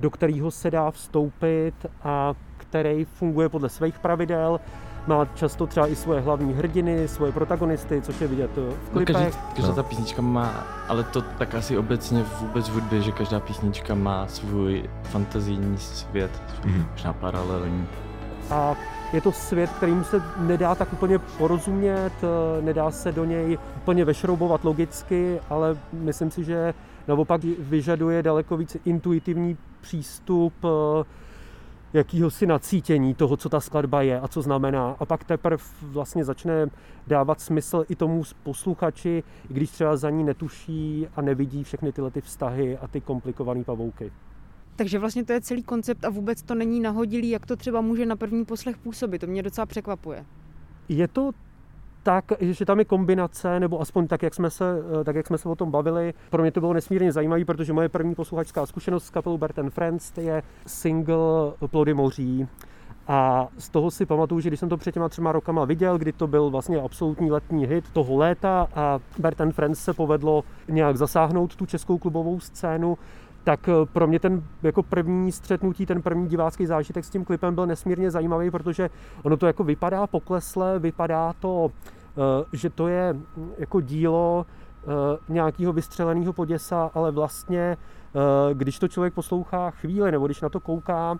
do 0.00 0.10
kterého 0.10 0.50
se 0.50 0.70
dá 0.70 0.90
vstoupit 0.90 1.74
a 2.02 2.34
který 2.56 3.04
funguje 3.04 3.48
podle 3.48 3.68
svých 3.68 3.98
pravidel 3.98 4.60
má 5.06 5.24
často 5.24 5.66
třeba 5.66 5.86
i 5.86 5.96
svoje 5.96 6.20
hlavní 6.20 6.54
hrdiny, 6.54 7.08
svoje 7.08 7.32
protagonisty, 7.32 8.02
což 8.02 8.20
je 8.20 8.26
vidět 8.26 8.50
v 8.56 8.90
klipech. 8.90 9.16
No, 9.16 9.22
každý, 9.22 9.38
každá 9.56 9.72
ta 9.72 9.82
písnička 9.82 10.22
má, 10.22 10.66
ale 10.88 11.04
to 11.04 11.22
tak 11.22 11.54
asi 11.54 11.78
obecně 11.78 12.24
vůbec 12.40 12.68
v 12.68 12.72
hudbě, 12.72 13.00
že 13.00 13.12
každá 13.12 13.40
písnička 13.40 13.94
má 13.94 14.26
svůj 14.26 14.90
fantazijní 15.02 15.78
svět, 15.78 16.42
mm. 16.64 16.84
možná 16.92 17.12
paralelní. 17.12 17.86
A 18.50 18.76
je 19.12 19.20
to 19.20 19.32
svět, 19.32 19.70
kterým 19.70 20.04
se 20.04 20.22
nedá 20.38 20.74
tak 20.74 20.92
úplně 20.92 21.18
porozumět, 21.18 22.12
nedá 22.60 22.90
se 22.90 23.12
do 23.12 23.24
něj 23.24 23.58
úplně 23.76 24.04
vešroubovat 24.04 24.64
logicky, 24.64 25.40
ale 25.50 25.76
myslím 25.92 26.30
si, 26.30 26.44
že 26.44 26.74
naopak 27.08 27.40
vyžaduje 27.58 28.22
daleko 28.22 28.56
víc 28.56 28.76
intuitivní 28.84 29.56
přístup 29.80 30.54
jakýhosi 31.94 32.46
nacítění 32.46 33.14
toho, 33.14 33.36
co 33.36 33.48
ta 33.48 33.60
skladba 33.60 34.02
je 34.02 34.20
a 34.20 34.28
co 34.28 34.42
znamená. 34.42 34.96
A 34.98 35.04
pak 35.06 35.24
teprve 35.24 35.64
vlastně 35.82 36.24
začne 36.24 36.66
dávat 37.06 37.40
smysl 37.40 37.84
i 37.88 37.96
tomu 37.96 38.22
posluchači, 38.42 39.22
i 39.50 39.54
když 39.54 39.70
třeba 39.70 39.96
za 39.96 40.10
ní 40.10 40.24
netuší 40.24 41.06
a 41.16 41.22
nevidí 41.22 41.64
všechny 41.64 41.92
tyhle 41.92 42.10
ty 42.10 42.20
vztahy 42.20 42.78
a 42.78 42.88
ty 42.88 43.00
komplikované 43.00 43.64
pavouky. 43.64 44.12
Takže 44.76 44.98
vlastně 44.98 45.24
to 45.24 45.32
je 45.32 45.40
celý 45.40 45.62
koncept 45.62 46.04
a 46.04 46.10
vůbec 46.10 46.42
to 46.42 46.54
není 46.54 46.80
nahodilý, 46.80 47.30
jak 47.30 47.46
to 47.46 47.56
třeba 47.56 47.80
může 47.80 48.06
na 48.06 48.16
první 48.16 48.44
poslech 48.44 48.76
působit. 48.76 49.18
To 49.18 49.26
mě 49.26 49.42
docela 49.42 49.66
překvapuje. 49.66 50.24
Je 50.88 51.08
to 51.08 51.30
tak, 52.04 52.24
že 52.40 52.64
tam 52.64 52.78
je 52.78 52.84
kombinace, 52.84 53.60
nebo 53.60 53.80
aspoň 53.80 54.06
tak, 54.06 54.22
jak 54.22 54.34
jsme 54.34 54.50
se, 54.50 54.64
eh, 55.00 55.04
tak, 55.04 55.16
jak 55.16 55.26
jsme 55.26 55.38
se 55.38 55.48
o 55.48 55.54
tom 55.54 55.70
bavili. 55.70 56.14
Pro 56.30 56.42
mě 56.42 56.52
to 56.52 56.60
bylo 56.60 56.72
nesmírně 56.72 57.12
zajímavé, 57.12 57.44
protože 57.44 57.72
moje 57.72 57.88
první 57.88 58.14
posluchačská 58.14 58.66
zkušenost 58.66 59.04
s 59.04 59.10
kapelou 59.10 59.38
Bert 59.38 59.56
Friends 59.70 60.12
je 60.18 60.42
single 60.66 61.52
Plody 61.70 61.94
moří. 61.94 62.48
A 63.08 63.48
z 63.58 63.68
toho 63.68 63.90
si 63.90 64.06
pamatuju, 64.06 64.40
že 64.40 64.50
když 64.50 64.60
jsem 64.60 64.68
to 64.68 64.76
před 64.76 64.92
těma 64.92 65.08
třema 65.08 65.32
rokama 65.32 65.64
viděl, 65.64 65.98
kdy 65.98 66.12
to 66.12 66.26
byl 66.26 66.50
vlastně 66.50 66.80
absolutní 66.80 67.30
letní 67.30 67.66
hit 67.66 67.84
toho 67.92 68.16
léta 68.16 68.68
a 68.74 68.98
Bert 69.18 69.38
Friends 69.52 69.84
se 69.84 69.92
povedlo 69.92 70.44
nějak 70.68 70.96
zasáhnout 70.96 71.56
tu 71.56 71.66
českou 71.66 71.98
klubovou 71.98 72.40
scénu, 72.40 72.98
tak 73.44 73.68
eh, 73.68 73.72
pro 73.92 74.06
mě 74.06 74.20
ten 74.20 74.42
jako 74.62 74.82
první 74.82 75.32
střetnutí, 75.32 75.86
ten 75.86 76.02
první 76.02 76.28
divácký 76.28 76.66
zážitek 76.66 77.04
s 77.04 77.10
tím 77.10 77.24
klipem 77.24 77.54
byl 77.54 77.66
nesmírně 77.66 78.10
zajímavý, 78.10 78.50
protože 78.50 78.90
ono 79.22 79.36
to 79.36 79.46
jako 79.46 79.64
vypadá 79.64 80.06
poklesle, 80.06 80.78
vypadá 80.78 81.32
to, 81.40 81.70
eh, 81.70 82.44
že 82.52 82.70
to 82.70 82.88
je 82.88 83.12
hm, 83.12 83.50
jako 83.58 83.80
dílo 83.80 84.46
eh, 84.82 84.86
nějakého 85.28 85.72
vystřeleného 85.72 86.32
poděsa, 86.32 86.90
ale 86.94 87.10
vlastně, 87.10 87.76
když 88.52 88.78
to 88.78 88.88
člověk 88.88 89.14
poslouchá 89.14 89.70
chvíli, 89.70 90.12
nebo 90.12 90.26
když 90.26 90.40
na 90.40 90.48
to 90.48 90.60
kouká 90.60 91.18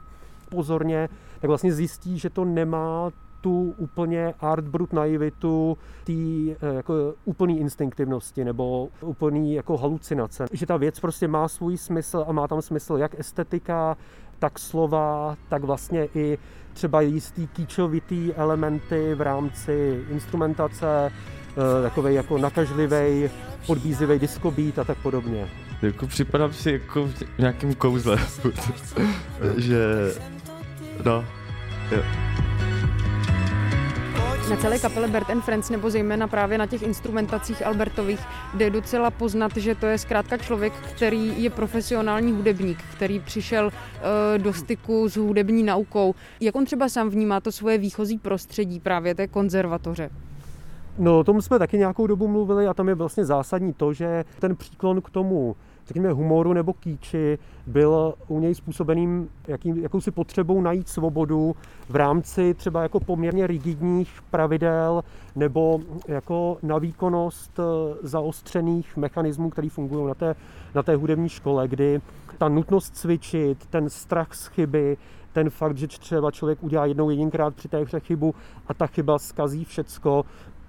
pozorně, 0.51 1.09
tak 1.41 1.49
vlastně 1.49 1.73
zjistí, 1.73 2.19
že 2.19 2.31
to 2.31 2.45
nemá 2.45 3.11
tu 3.45 3.75
úplně 3.77 4.35
art 4.41 4.65
brut 4.65 4.93
naivitu, 4.93 5.79
té 6.05 6.13
eh, 6.13 6.75
jako 6.75 7.15
úplný 7.25 7.61
instinktivnosti 7.61 8.45
nebo 8.45 8.89
úplný 9.01 9.55
jako 9.55 9.77
halucinace. 9.77 10.47
Že 10.53 10.67
ta 10.67 10.77
věc 10.77 11.01
prostě 11.01 11.29
má 11.29 11.49
svůj 11.49 11.77
smysl 11.77 12.25
a 12.29 12.33
má 12.33 12.49
tam 12.49 12.63
smysl 12.63 12.97
jak 12.97 13.21
estetika, 13.21 13.97
tak 14.39 14.59
slova, 14.59 15.37
tak 15.49 15.65
vlastně 15.65 16.09
i 16.15 16.39
třeba 16.73 17.01
jistý 17.01 17.47
kýčovitý 17.47 18.33
elementy 18.35 19.15
v 19.15 19.21
rámci 19.21 20.05
instrumentace, 20.11 20.87
eh, 21.11 21.83
takový 21.83 22.15
jako 22.15 22.39
nakažlivý, 22.39 23.31
podbízivý 23.67 24.19
disco 24.19 24.51
beat 24.51 24.79
a 24.79 24.85
tak 24.85 24.99
podobně. 24.99 25.49
Jako 25.83 26.07
připadám 26.07 26.53
si 26.53 26.73
jako 26.73 27.07
v 27.07 27.39
nějakém 27.39 27.75
kouzle, 27.75 28.19
že 29.57 29.79
no, 31.05 31.25
jo. 31.91 32.03
Na 34.51 34.57
celé 34.57 34.79
kapele 34.79 35.09
Bert 35.09 35.31
and 35.31 35.41
Friends, 35.41 35.71
nebo 35.71 35.91
zejména 35.91 36.29
právě 36.29 36.59
na 36.59 36.67
těch 36.67 36.83
instrumentacích 36.83 37.67
Albertových, 37.67 38.21
jde 38.55 38.71
docela 38.71 39.11
poznat, 39.11 39.57
že 39.57 39.75
to 39.75 39.87
je 39.87 39.99
zkrátka 39.99 40.37
člověk, 40.37 40.73
který 40.73 41.43
je 41.43 41.51
profesionální 41.51 42.33
hudebník, 42.33 42.79
který 42.93 43.21
přišel 43.21 43.67
uh, 43.67 44.43
do 44.43 44.53
styku 44.53 45.09
s 45.09 45.17
hudební 45.17 45.63
naukou. 45.63 46.15
Jak 46.41 46.57
on 46.57 46.65
třeba 46.65 46.89
sám 46.89 47.09
vnímá 47.09 47.41
to 47.41 47.53
svoje 47.53 47.79
výchozí 47.79 48.19
prostředí 48.19 48.81
právě 48.81 49.15
té 49.15 49.29
konzervatoře? 49.29 50.11
No, 50.99 51.19
o 51.19 51.25
tom 51.25 51.43
jsme 51.43 51.59
taky 51.59 51.79
nějakou 51.79 52.07
dobu 52.07 52.29
mluvili 52.29 52.67
a 52.67 52.75
tam 52.75 52.89
je 52.89 52.95
vlastně 52.95 53.25
zásadní 53.25 53.73
to, 53.73 53.93
že 53.93 54.25
ten 54.39 54.57
příklon 54.57 55.03
k 55.03 55.11
tomu 55.11 55.57
řekněme, 55.87 56.13
humoru 56.13 56.53
nebo 56.53 56.73
kýči 56.73 57.39
byl 57.67 58.15
u 58.29 58.41
něj 58.41 58.55
způsobeným 58.55 59.29
jakým, 59.49 59.77
jakousi 59.77 60.11
potřebou 60.11 60.61
najít 60.61 60.89
svobodu 60.89 61.57
v 61.89 61.97
rámci 61.97 62.55
třeba 62.55 62.83
jako 62.83 63.01
poměrně 63.01 63.47
rigidních 63.47 64.23
pravidel 64.31 65.05
nebo 65.37 65.81
jako 66.09 66.59
na 66.63 66.79
výkonnost 66.79 67.59
eh, 67.59 67.63
zaostřených 68.03 68.97
mechanismů, 68.97 69.51
které 69.51 69.69
fungují 69.69 70.07
na 70.07 70.15
té, 70.15 70.35
na 70.75 70.83
té 70.83 70.97
hudební 70.97 71.29
škole, 71.29 71.69
kdy 71.69 72.01
ta 72.39 72.49
nutnost 72.49 72.97
cvičit, 72.97 73.67
ten 73.67 73.91
strach 73.91 74.35
z 74.35 74.47
chyby, 74.47 74.97
ten 75.33 75.51
fakt, 75.51 75.77
že 75.77 75.87
třeba 75.89 76.31
člověk 76.31 76.63
udělá 76.63 76.87
jednou 76.87 77.11
jedinkrát 77.11 77.55
při 77.55 77.69
té 77.69 77.83
hře 77.85 78.01
chybu 78.01 78.35
a 78.67 78.75
ta 78.75 78.87
chyba 78.87 79.19
zkazí 79.19 79.65
všecko, 79.65 80.25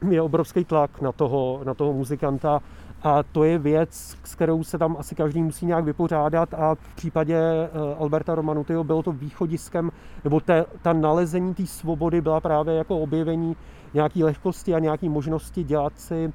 je 0.09 0.21
obrovský 0.21 0.65
tlak 0.65 1.01
na 1.01 1.11
toho, 1.11 1.61
na 1.63 1.73
toho 1.73 1.93
muzikanta 1.93 2.61
a 3.05 3.23
to 3.23 3.43
je 3.43 3.57
věc, 3.57 4.17
s 4.23 4.35
kterou 4.35 4.63
se 4.63 4.77
tam 4.77 4.95
asi 4.99 5.15
každý 5.15 5.43
musí 5.43 5.65
nějak 5.65 5.85
vypořádat 5.85 6.53
a 6.53 6.75
v 6.75 6.95
případě 6.95 7.37
eh, 7.37 7.69
Alberta 7.99 8.35
Romanutyho 8.35 8.83
bylo 8.83 9.03
to 9.03 9.11
východiskem, 9.11 9.91
nebo 10.23 10.39
te, 10.39 10.65
ta 10.81 10.93
nalezení 10.93 11.53
té 11.53 11.65
svobody 11.65 12.21
byla 12.21 12.39
právě 12.39 12.75
jako 12.75 12.99
objevení 12.99 13.55
nějaké 13.93 14.23
lehkosti 14.23 14.75
a 14.75 14.79
nějaké 14.79 15.09
možnosti 15.09 15.63
dělat 15.63 15.99
si 15.99 16.33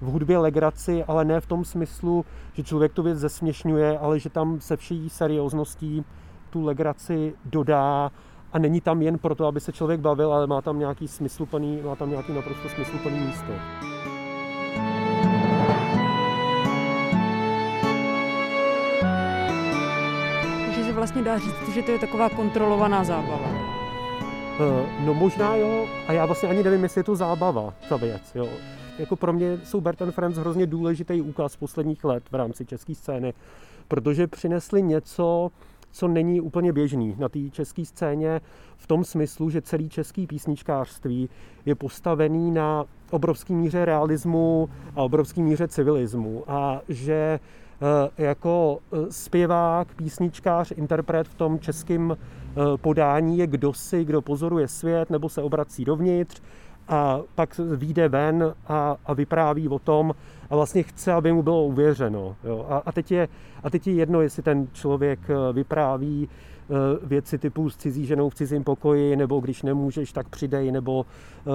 v 0.00 0.06
hudbě 0.06 0.38
legraci, 0.38 1.04
ale 1.04 1.24
ne 1.24 1.40
v 1.40 1.46
tom 1.46 1.64
smyslu, 1.64 2.24
že 2.52 2.62
člověk 2.62 2.92
tu 2.92 3.02
věc 3.02 3.18
zesměšňuje, 3.18 3.98
ale 3.98 4.18
že 4.18 4.30
tam 4.30 4.60
se 4.60 4.76
vší 4.76 5.08
seriózností 5.08 6.04
tu 6.50 6.64
legraci 6.64 7.34
dodá 7.44 8.10
a 8.52 8.58
není 8.58 8.80
tam 8.80 9.02
jen 9.02 9.18
proto, 9.18 9.46
aby 9.46 9.60
se 9.60 9.72
člověk 9.72 10.00
bavil, 10.00 10.32
ale 10.32 10.46
má 10.46 10.62
tam 10.62 10.78
nějaký 10.78 11.08
smysluplný, 11.08 11.82
má 11.82 11.96
tam 11.96 12.10
nějaký 12.10 12.32
naprosto 12.32 12.68
smysluplný 12.68 13.20
místo. 13.20 13.52
Vlastně 20.98 21.22
dá 21.22 21.38
říct, 21.38 21.68
že 21.74 21.82
to 21.82 21.90
je 21.90 21.98
taková 21.98 22.28
kontrolovaná 22.28 23.04
zábava. 23.04 23.50
Uh, 24.60 25.06
no 25.06 25.14
možná 25.14 25.56
jo, 25.56 25.86
a 26.08 26.12
já 26.12 26.26
vlastně 26.26 26.48
ani 26.48 26.62
nevím, 26.62 26.82
jestli 26.82 26.98
je 26.98 27.04
to 27.04 27.16
zábava, 27.16 27.74
ta 27.88 27.96
věc, 27.96 28.22
jo. 28.34 28.48
Jako 28.98 29.16
pro 29.16 29.32
mě 29.32 29.58
jsou 29.64 29.80
Bert 29.80 29.98
Friends 30.10 30.38
hrozně 30.38 30.66
důležitý 30.66 31.22
úkaz 31.22 31.56
posledních 31.56 32.04
let 32.04 32.22
v 32.30 32.34
rámci 32.34 32.66
české 32.66 32.94
scény, 32.94 33.34
protože 33.88 34.26
přinesli 34.26 34.82
něco, 34.82 35.50
co 35.90 36.08
není 36.08 36.40
úplně 36.40 36.72
běžný 36.72 37.14
na 37.18 37.28
té 37.28 37.50
české 37.50 37.84
scéně 37.84 38.40
v 38.76 38.86
tom 38.86 39.04
smyslu, 39.04 39.50
že 39.50 39.62
celý 39.62 39.88
český 39.88 40.26
písničkářství 40.26 41.28
je 41.66 41.74
postavený 41.74 42.50
na 42.50 42.84
obrovský 43.10 43.54
míře 43.54 43.84
realismu 43.84 44.68
a 44.96 45.02
obrovský 45.02 45.42
míře 45.42 45.68
civilismu 45.68 46.44
a 46.48 46.80
že 46.88 47.40
Eh, 47.40 47.40
jako 48.18 48.78
eh, 48.92 48.96
zpěvák, 49.10 49.88
písničkář, 49.96 50.72
interpret 50.76 51.28
v 51.28 51.34
tom 51.34 51.58
českém 51.58 52.16
eh, 52.16 52.54
podání 52.76 53.38
je 53.38 53.46
kdosi, 53.46 54.04
kdo 54.04 54.22
pozoruje 54.22 54.68
svět 54.68 55.10
nebo 55.10 55.28
se 55.28 55.42
obrací 55.42 55.84
dovnitř 55.84 56.42
a 56.88 57.20
pak 57.34 57.58
vyjde 57.58 58.08
ven 58.08 58.54
a, 58.66 58.96
a 59.06 59.12
vypráví 59.12 59.68
o 59.68 59.78
tom 59.78 60.14
a 60.50 60.56
vlastně 60.56 60.82
chce, 60.82 61.12
aby 61.12 61.32
mu 61.32 61.42
bylo 61.42 61.64
uvěřeno. 61.64 62.36
Jo. 62.44 62.66
A, 62.68 62.82
a, 62.86 62.92
teď 62.92 63.10
je, 63.10 63.28
a 63.62 63.70
teď 63.70 63.86
je 63.86 63.94
jedno, 63.94 64.20
jestli 64.20 64.42
ten 64.42 64.68
člověk 64.72 65.20
vypráví 65.52 66.28
Eh, 66.28 66.57
věci 67.02 67.38
typu 67.38 67.70
s 67.70 67.76
cizí 67.76 68.06
ženou 68.06 68.28
v 68.30 68.34
cizím 68.34 68.64
pokoji, 68.64 69.16
nebo 69.16 69.40
když 69.40 69.62
nemůžeš, 69.62 70.12
tak 70.12 70.28
přidej, 70.28 70.72
nebo 70.72 71.06
eh, 71.40 71.50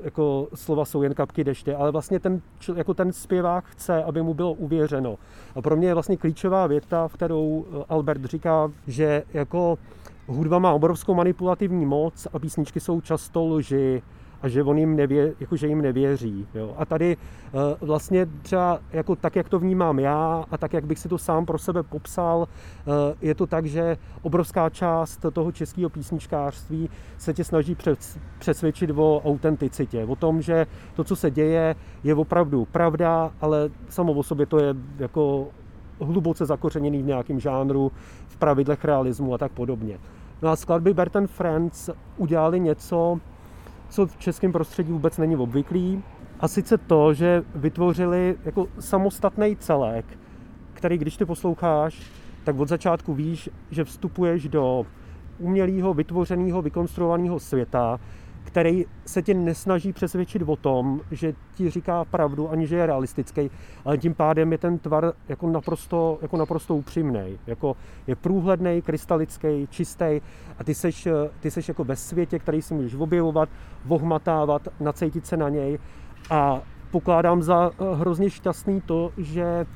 jako 0.00 0.48
slova 0.54 0.84
jsou 0.84 1.02
jen 1.02 1.14
kapky 1.14 1.44
deště, 1.44 1.76
ale 1.76 1.90
vlastně 1.90 2.20
ten, 2.20 2.40
jako 2.76 2.94
ten 2.94 3.12
zpěvák 3.12 3.64
chce, 3.64 4.04
aby 4.04 4.22
mu 4.22 4.34
bylo 4.34 4.52
uvěřeno. 4.52 5.18
A 5.54 5.62
pro 5.62 5.76
mě 5.76 5.88
je 5.88 5.94
vlastně 5.94 6.16
klíčová 6.16 6.66
věta, 6.66 7.08
v 7.08 7.12
kterou 7.12 7.66
eh, 7.68 7.84
Albert 7.88 8.24
říká, 8.24 8.72
že 8.86 9.22
jako 9.32 9.78
hudba 10.26 10.58
má 10.58 10.72
obrovskou 10.72 11.14
manipulativní 11.14 11.86
moc 11.86 12.26
a 12.32 12.38
písničky 12.38 12.80
jsou 12.80 13.00
často 13.00 13.46
lži, 13.46 14.02
a 14.42 14.48
že 14.48 14.62
on 14.62 14.78
jim 14.78 14.96
nevě, 14.96 15.34
jako 15.40 15.56
že 15.56 15.66
jim 15.66 15.82
nevěří. 15.82 16.46
Jo. 16.54 16.74
A 16.78 16.84
tady 16.84 17.16
uh, 17.16 17.88
vlastně 17.88 18.26
třeba 18.42 18.80
jako 18.92 19.16
tak, 19.16 19.36
jak 19.36 19.48
to 19.48 19.58
vnímám 19.58 19.98
já 19.98 20.44
a 20.50 20.58
tak, 20.58 20.72
jak 20.72 20.86
bych 20.86 20.98
si 20.98 21.08
to 21.08 21.18
sám 21.18 21.46
pro 21.46 21.58
sebe 21.58 21.82
popsal, 21.82 22.38
uh, 22.38 22.94
je 23.20 23.34
to 23.34 23.46
tak, 23.46 23.66
že 23.66 23.96
obrovská 24.22 24.70
část 24.70 25.26
toho 25.32 25.52
českého 25.52 25.90
písničkářství 25.90 26.90
se 27.18 27.34
tě 27.34 27.44
snaží 27.44 27.76
přesvědčit 28.38 28.90
o 28.94 29.22
autenticitě, 29.24 30.04
o 30.04 30.16
tom, 30.16 30.42
že 30.42 30.66
to, 30.94 31.04
co 31.04 31.16
se 31.16 31.30
děje, 31.30 31.74
je 32.04 32.14
opravdu 32.14 32.64
pravda, 32.64 33.30
ale 33.40 33.70
samo 33.88 34.12
o 34.12 34.22
sobě 34.22 34.46
to 34.46 34.58
je 34.58 34.74
jako 34.98 35.48
hluboce 36.00 36.46
zakořeněný 36.46 37.02
v 37.02 37.06
nějakém 37.06 37.40
žánru, 37.40 37.92
v 38.26 38.36
pravidlech 38.36 38.84
realismu 38.84 39.34
a 39.34 39.38
tak 39.38 39.52
podobně. 39.52 39.98
No 40.42 40.48
a 40.48 40.56
skladby 40.56 40.94
Bert 40.94 41.16
Friends 41.26 41.90
udělali 42.16 42.60
něco, 42.60 43.20
co 43.88 44.06
v 44.06 44.16
českém 44.16 44.52
prostředí 44.52 44.92
vůbec 44.92 45.18
není 45.18 45.36
obvyklý. 45.36 46.02
A 46.40 46.48
sice 46.48 46.78
to, 46.78 47.14
že 47.14 47.42
vytvořili 47.54 48.36
jako 48.44 48.66
samostatný 48.78 49.56
celek, 49.56 50.04
který 50.74 50.98
když 50.98 51.16
ty 51.16 51.24
posloucháš, 51.24 52.10
tak 52.44 52.58
od 52.58 52.68
začátku 52.68 53.14
víš, 53.14 53.50
že 53.70 53.84
vstupuješ 53.84 54.48
do 54.48 54.86
umělého, 55.38 55.94
vytvořeného, 55.94 56.62
vykonstruovaného 56.62 57.40
světa, 57.40 58.00
který 58.46 58.84
se 59.06 59.22
tě 59.22 59.34
nesnaží 59.34 59.92
přesvědčit 59.92 60.42
o 60.46 60.56
tom, 60.56 61.00
že 61.10 61.34
ti 61.54 61.70
říká 61.70 62.04
pravdu, 62.04 62.50
ani 62.50 62.66
že 62.66 62.76
je 62.76 62.86
realistický, 62.86 63.50
ale 63.84 63.98
tím 63.98 64.14
pádem 64.14 64.52
je 64.52 64.58
ten 64.58 64.78
tvar 64.78 65.12
jako 65.28 65.50
naprosto, 65.50 66.18
jako 66.22 66.36
naprosto 66.36 66.74
upřímný. 66.74 67.38
Jako 67.46 67.76
je 68.06 68.16
průhledný, 68.16 68.82
krystalický, 68.82 69.66
čistý 69.70 70.20
a 70.58 70.64
ty 70.64 70.74
seš, 70.74 71.08
ty 71.40 71.50
seš 71.50 71.68
jako 71.68 71.84
ve 71.84 71.96
světě, 71.96 72.38
který 72.38 72.62
si 72.62 72.74
můžeš 72.74 72.94
objevovat, 72.94 73.48
vohmatávat, 73.84 74.68
nacejtit 74.80 75.26
se 75.26 75.36
na 75.36 75.48
něj 75.48 75.78
a 76.30 76.62
pokládám 76.90 77.42
za 77.42 77.70
eh, 77.70 77.94
hrozně 77.94 78.30
šťastný 78.30 78.80
to, 78.80 79.12
že 79.16 79.66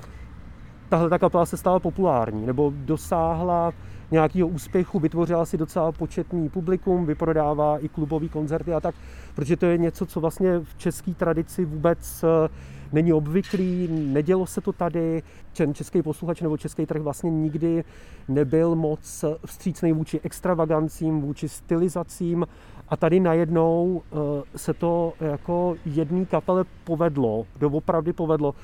tahle 0.91 1.11
ta 1.11 1.19
kapela 1.19 1.47
se 1.47 1.57
stala 1.57 1.79
populární, 1.79 2.47
nebo 2.47 2.73
dosáhla 2.75 3.73
nějakého 4.11 4.49
úspěchu, 4.49 4.99
vytvořila 4.99 5.45
si 5.45 5.57
docela 5.57 5.93
početný 5.93 6.49
publikum, 6.49 7.07
vyprodává 7.07 7.79
i 7.79 7.89
klubový 7.89 8.29
koncerty 8.29 8.73
a 8.73 8.81
tak, 8.81 8.95
protože 9.35 9.57
to 9.57 9.67
je 9.67 9.79
něco, 9.79 10.07
co 10.07 10.21
vlastně 10.21 10.59
v 10.59 10.75
české 10.77 11.15
tradici 11.15 11.65
vůbec 11.65 12.25
eh, 12.25 12.49
není 12.93 13.13
obvyklý, 13.13 13.89
nedělo 13.91 14.47
se 14.47 14.61
to 14.61 14.73
tady, 14.73 15.23
ten 15.57 15.75
český 15.75 16.03
posluchač 16.03 16.41
nebo 16.41 16.57
český 16.57 16.87
trh 16.87 17.03
vlastně 17.03 17.31
nikdy 17.31 17.85
nebyl 18.29 18.75
moc 18.75 19.25
vstřícný 19.47 19.93
vůči 19.93 20.21
extravagancím, 20.23 21.21
vůči 21.21 21.49
stylizacím 21.49 22.47
a 22.89 22.97
tady 22.97 23.21
najednou 23.21 24.03
eh, 24.13 24.17
se 24.57 24.75
to 24.75 25.13
jako 25.21 25.77
jedné 25.87 26.25
kapele 26.25 26.65
povedlo, 26.85 27.47
doopravdy 27.61 28.13
povedlo 28.13 28.55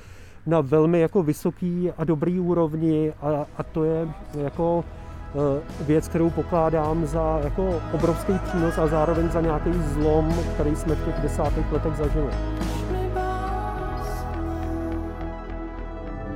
na 0.47 0.61
velmi 0.61 0.99
jako 0.99 1.23
vysoký 1.23 1.91
a 1.97 2.03
dobrý 2.03 2.39
úrovni 2.39 3.13
a, 3.21 3.45
a 3.57 3.63
to 3.63 3.83
je 3.83 4.07
jako 4.43 4.83
eh, 5.35 5.83
věc, 5.83 6.07
kterou 6.07 6.29
pokládám 6.29 7.05
za 7.05 7.39
jako 7.43 7.81
obrovský 7.93 8.33
přínos 8.39 8.77
a 8.77 8.87
zároveň 8.87 9.29
za 9.29 9.41
nějaký 9.41 9.71
zlom, 9.73 10.33
který 10.53 10.75
jsme 10.75 10.95
v 10.95 11.05
těch 11.05 11.21
desátých 11.21 11.71
letech 11.71 11.95
zažili. 11.95 12.31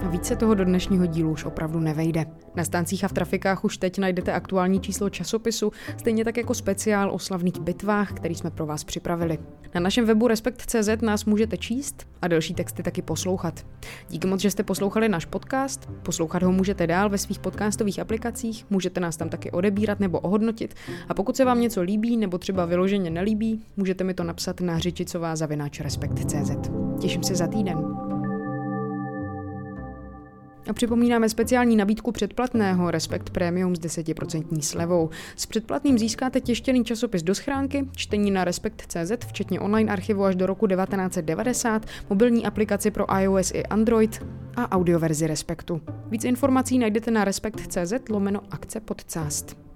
Více 0.09 0.35
toho 0.35 0.53
do 0.55 0.65
dnešního 0.65 1.05
dílu 1.05 1.31
už 1.31 1.45
opravdu 1.45 1.79
nevejde. 1.79 2.25
Na 2.55 2.63
stancích 2.63 3.03
a 3.03 3.07
v 3.07 3.13
trafikách 3.13 3.63
už 3.63 3.77
teď 3.77 3.97
najdete 3.97 4.33
aktuální 4.33 4.79
číslo 4.79 5.09
časopisu, 5.09 5.71
stejně 5.97 6.25
tak 6.25 6.37
jako 6.37 6.53
speciál 6.53 7.11
o 7.11 7.19
slavných 7.19 7.59
bitvách, 7.59 8.13
který 8.13 8.35
jsme 8.35 8.51
pro 8.51 8.65
vás 8.65 8.83
připravili. 8.83 9.37
Na 9.75 9.81
našem 9.81 10.05
webu 10.05 10.27
Respekt.cz 10.27 10.89
nás 11.01 11.25
můžete 11.25 11.57
číst 11.57 12.07
a 12.21 12.27
další 12.27 12.53
texty 12.53 12.83
taky 12.83 13.01
poslouchat. 13.01 13.65
Díky 14.09 14.27
moc, 14.27 14.41
že 14.41 14.51
jste 14.51 14.63
poslouchali 14.63 15.09
náš 15.09 15.25
podcast. 15.25 15.89
Poslouchat 16.03 16.43
ho 16.43 16.51
můžete 16.51 16.87
dál 16.87 17.09
ve 17.09 17.17
svých 17.17 17.39
podcastových 17.39 17.99
aplikacích, 17.99 18.65
můžete 18.69 18.99
nás 18.99 19.17
tam 19.17 19.29
taky 19.29 19.51
odebírat 19.51 19.99
nebo 19.99 20.19
ohodnotit. 20.19 20.75
A 21.09 21.13
pokud 21.13 21.37
se 21.37 21.45
vám 21.45 21.61
něco 21.61 21.81
líbí 21.81 22.17
nebo 22.17 22.37
třeba 22.37 22.65
vyloženě 22.65 23.09
nelíbí, 23.09 23.61
můžete 23.77 24.03
mi 24.03 24.13
to 24.13 24.23
napsat 24.23 24.61
na 24.61 24.79
řičicová 24.79 25.35
zavináč 25.35 25.79
Respekt.cz. 25.79 26.69
Těším 26.99 27.23
se 27.23 27.35
za 27.35 27.47
týden. 27.47 28.10
A 30.69 30.73
připomínáme 30.73 31.29
speciální 31.29 31.75
nabídku 31.75 32.11
předplatného 32.11 32.91
Respekt 32.91 33.29
Premium 33.29 33.75
s 33.75 33.79
10% 33.79 34.59
slevou. 34.59 35.09
S 35.35 35.45
předplatným 35.45 35.99
získáte 35.99 36.41
těštěný 36.41 36.85
časopis 36.85 37.23
do 37.23 37.35
schránky, 37.35 37.87
čtení 37.95 38.31
na 38.31 38.43
Respekt.cz, 38.43 39.11
včetně 39.27 39.59
online 39.59 39.91
archivu 39.91 40.23
až 40.23 40.35
do 40.35 40.45
roku 40.45 40.67
1990, 40.67 41.85
mobilní 42.09 42.45
aplikaci 42.45 42.91
pro 42.91 43.05
iOS 43.19 43.51
i 43.51 43.63
Android 43.63 44.25
a 44.55 44.71
audioverzi 44.71 45.27
Respektu. 45.27 45.81
Víc 46.07 46.23
informací 46.23 46.79
najdete 46.79 47.11
na 47.11 47.23
Respekt.cz 47.23 47.93
lomeno 48.09 48.41
akce 48.51 48.79
podcast. 48.79 49.70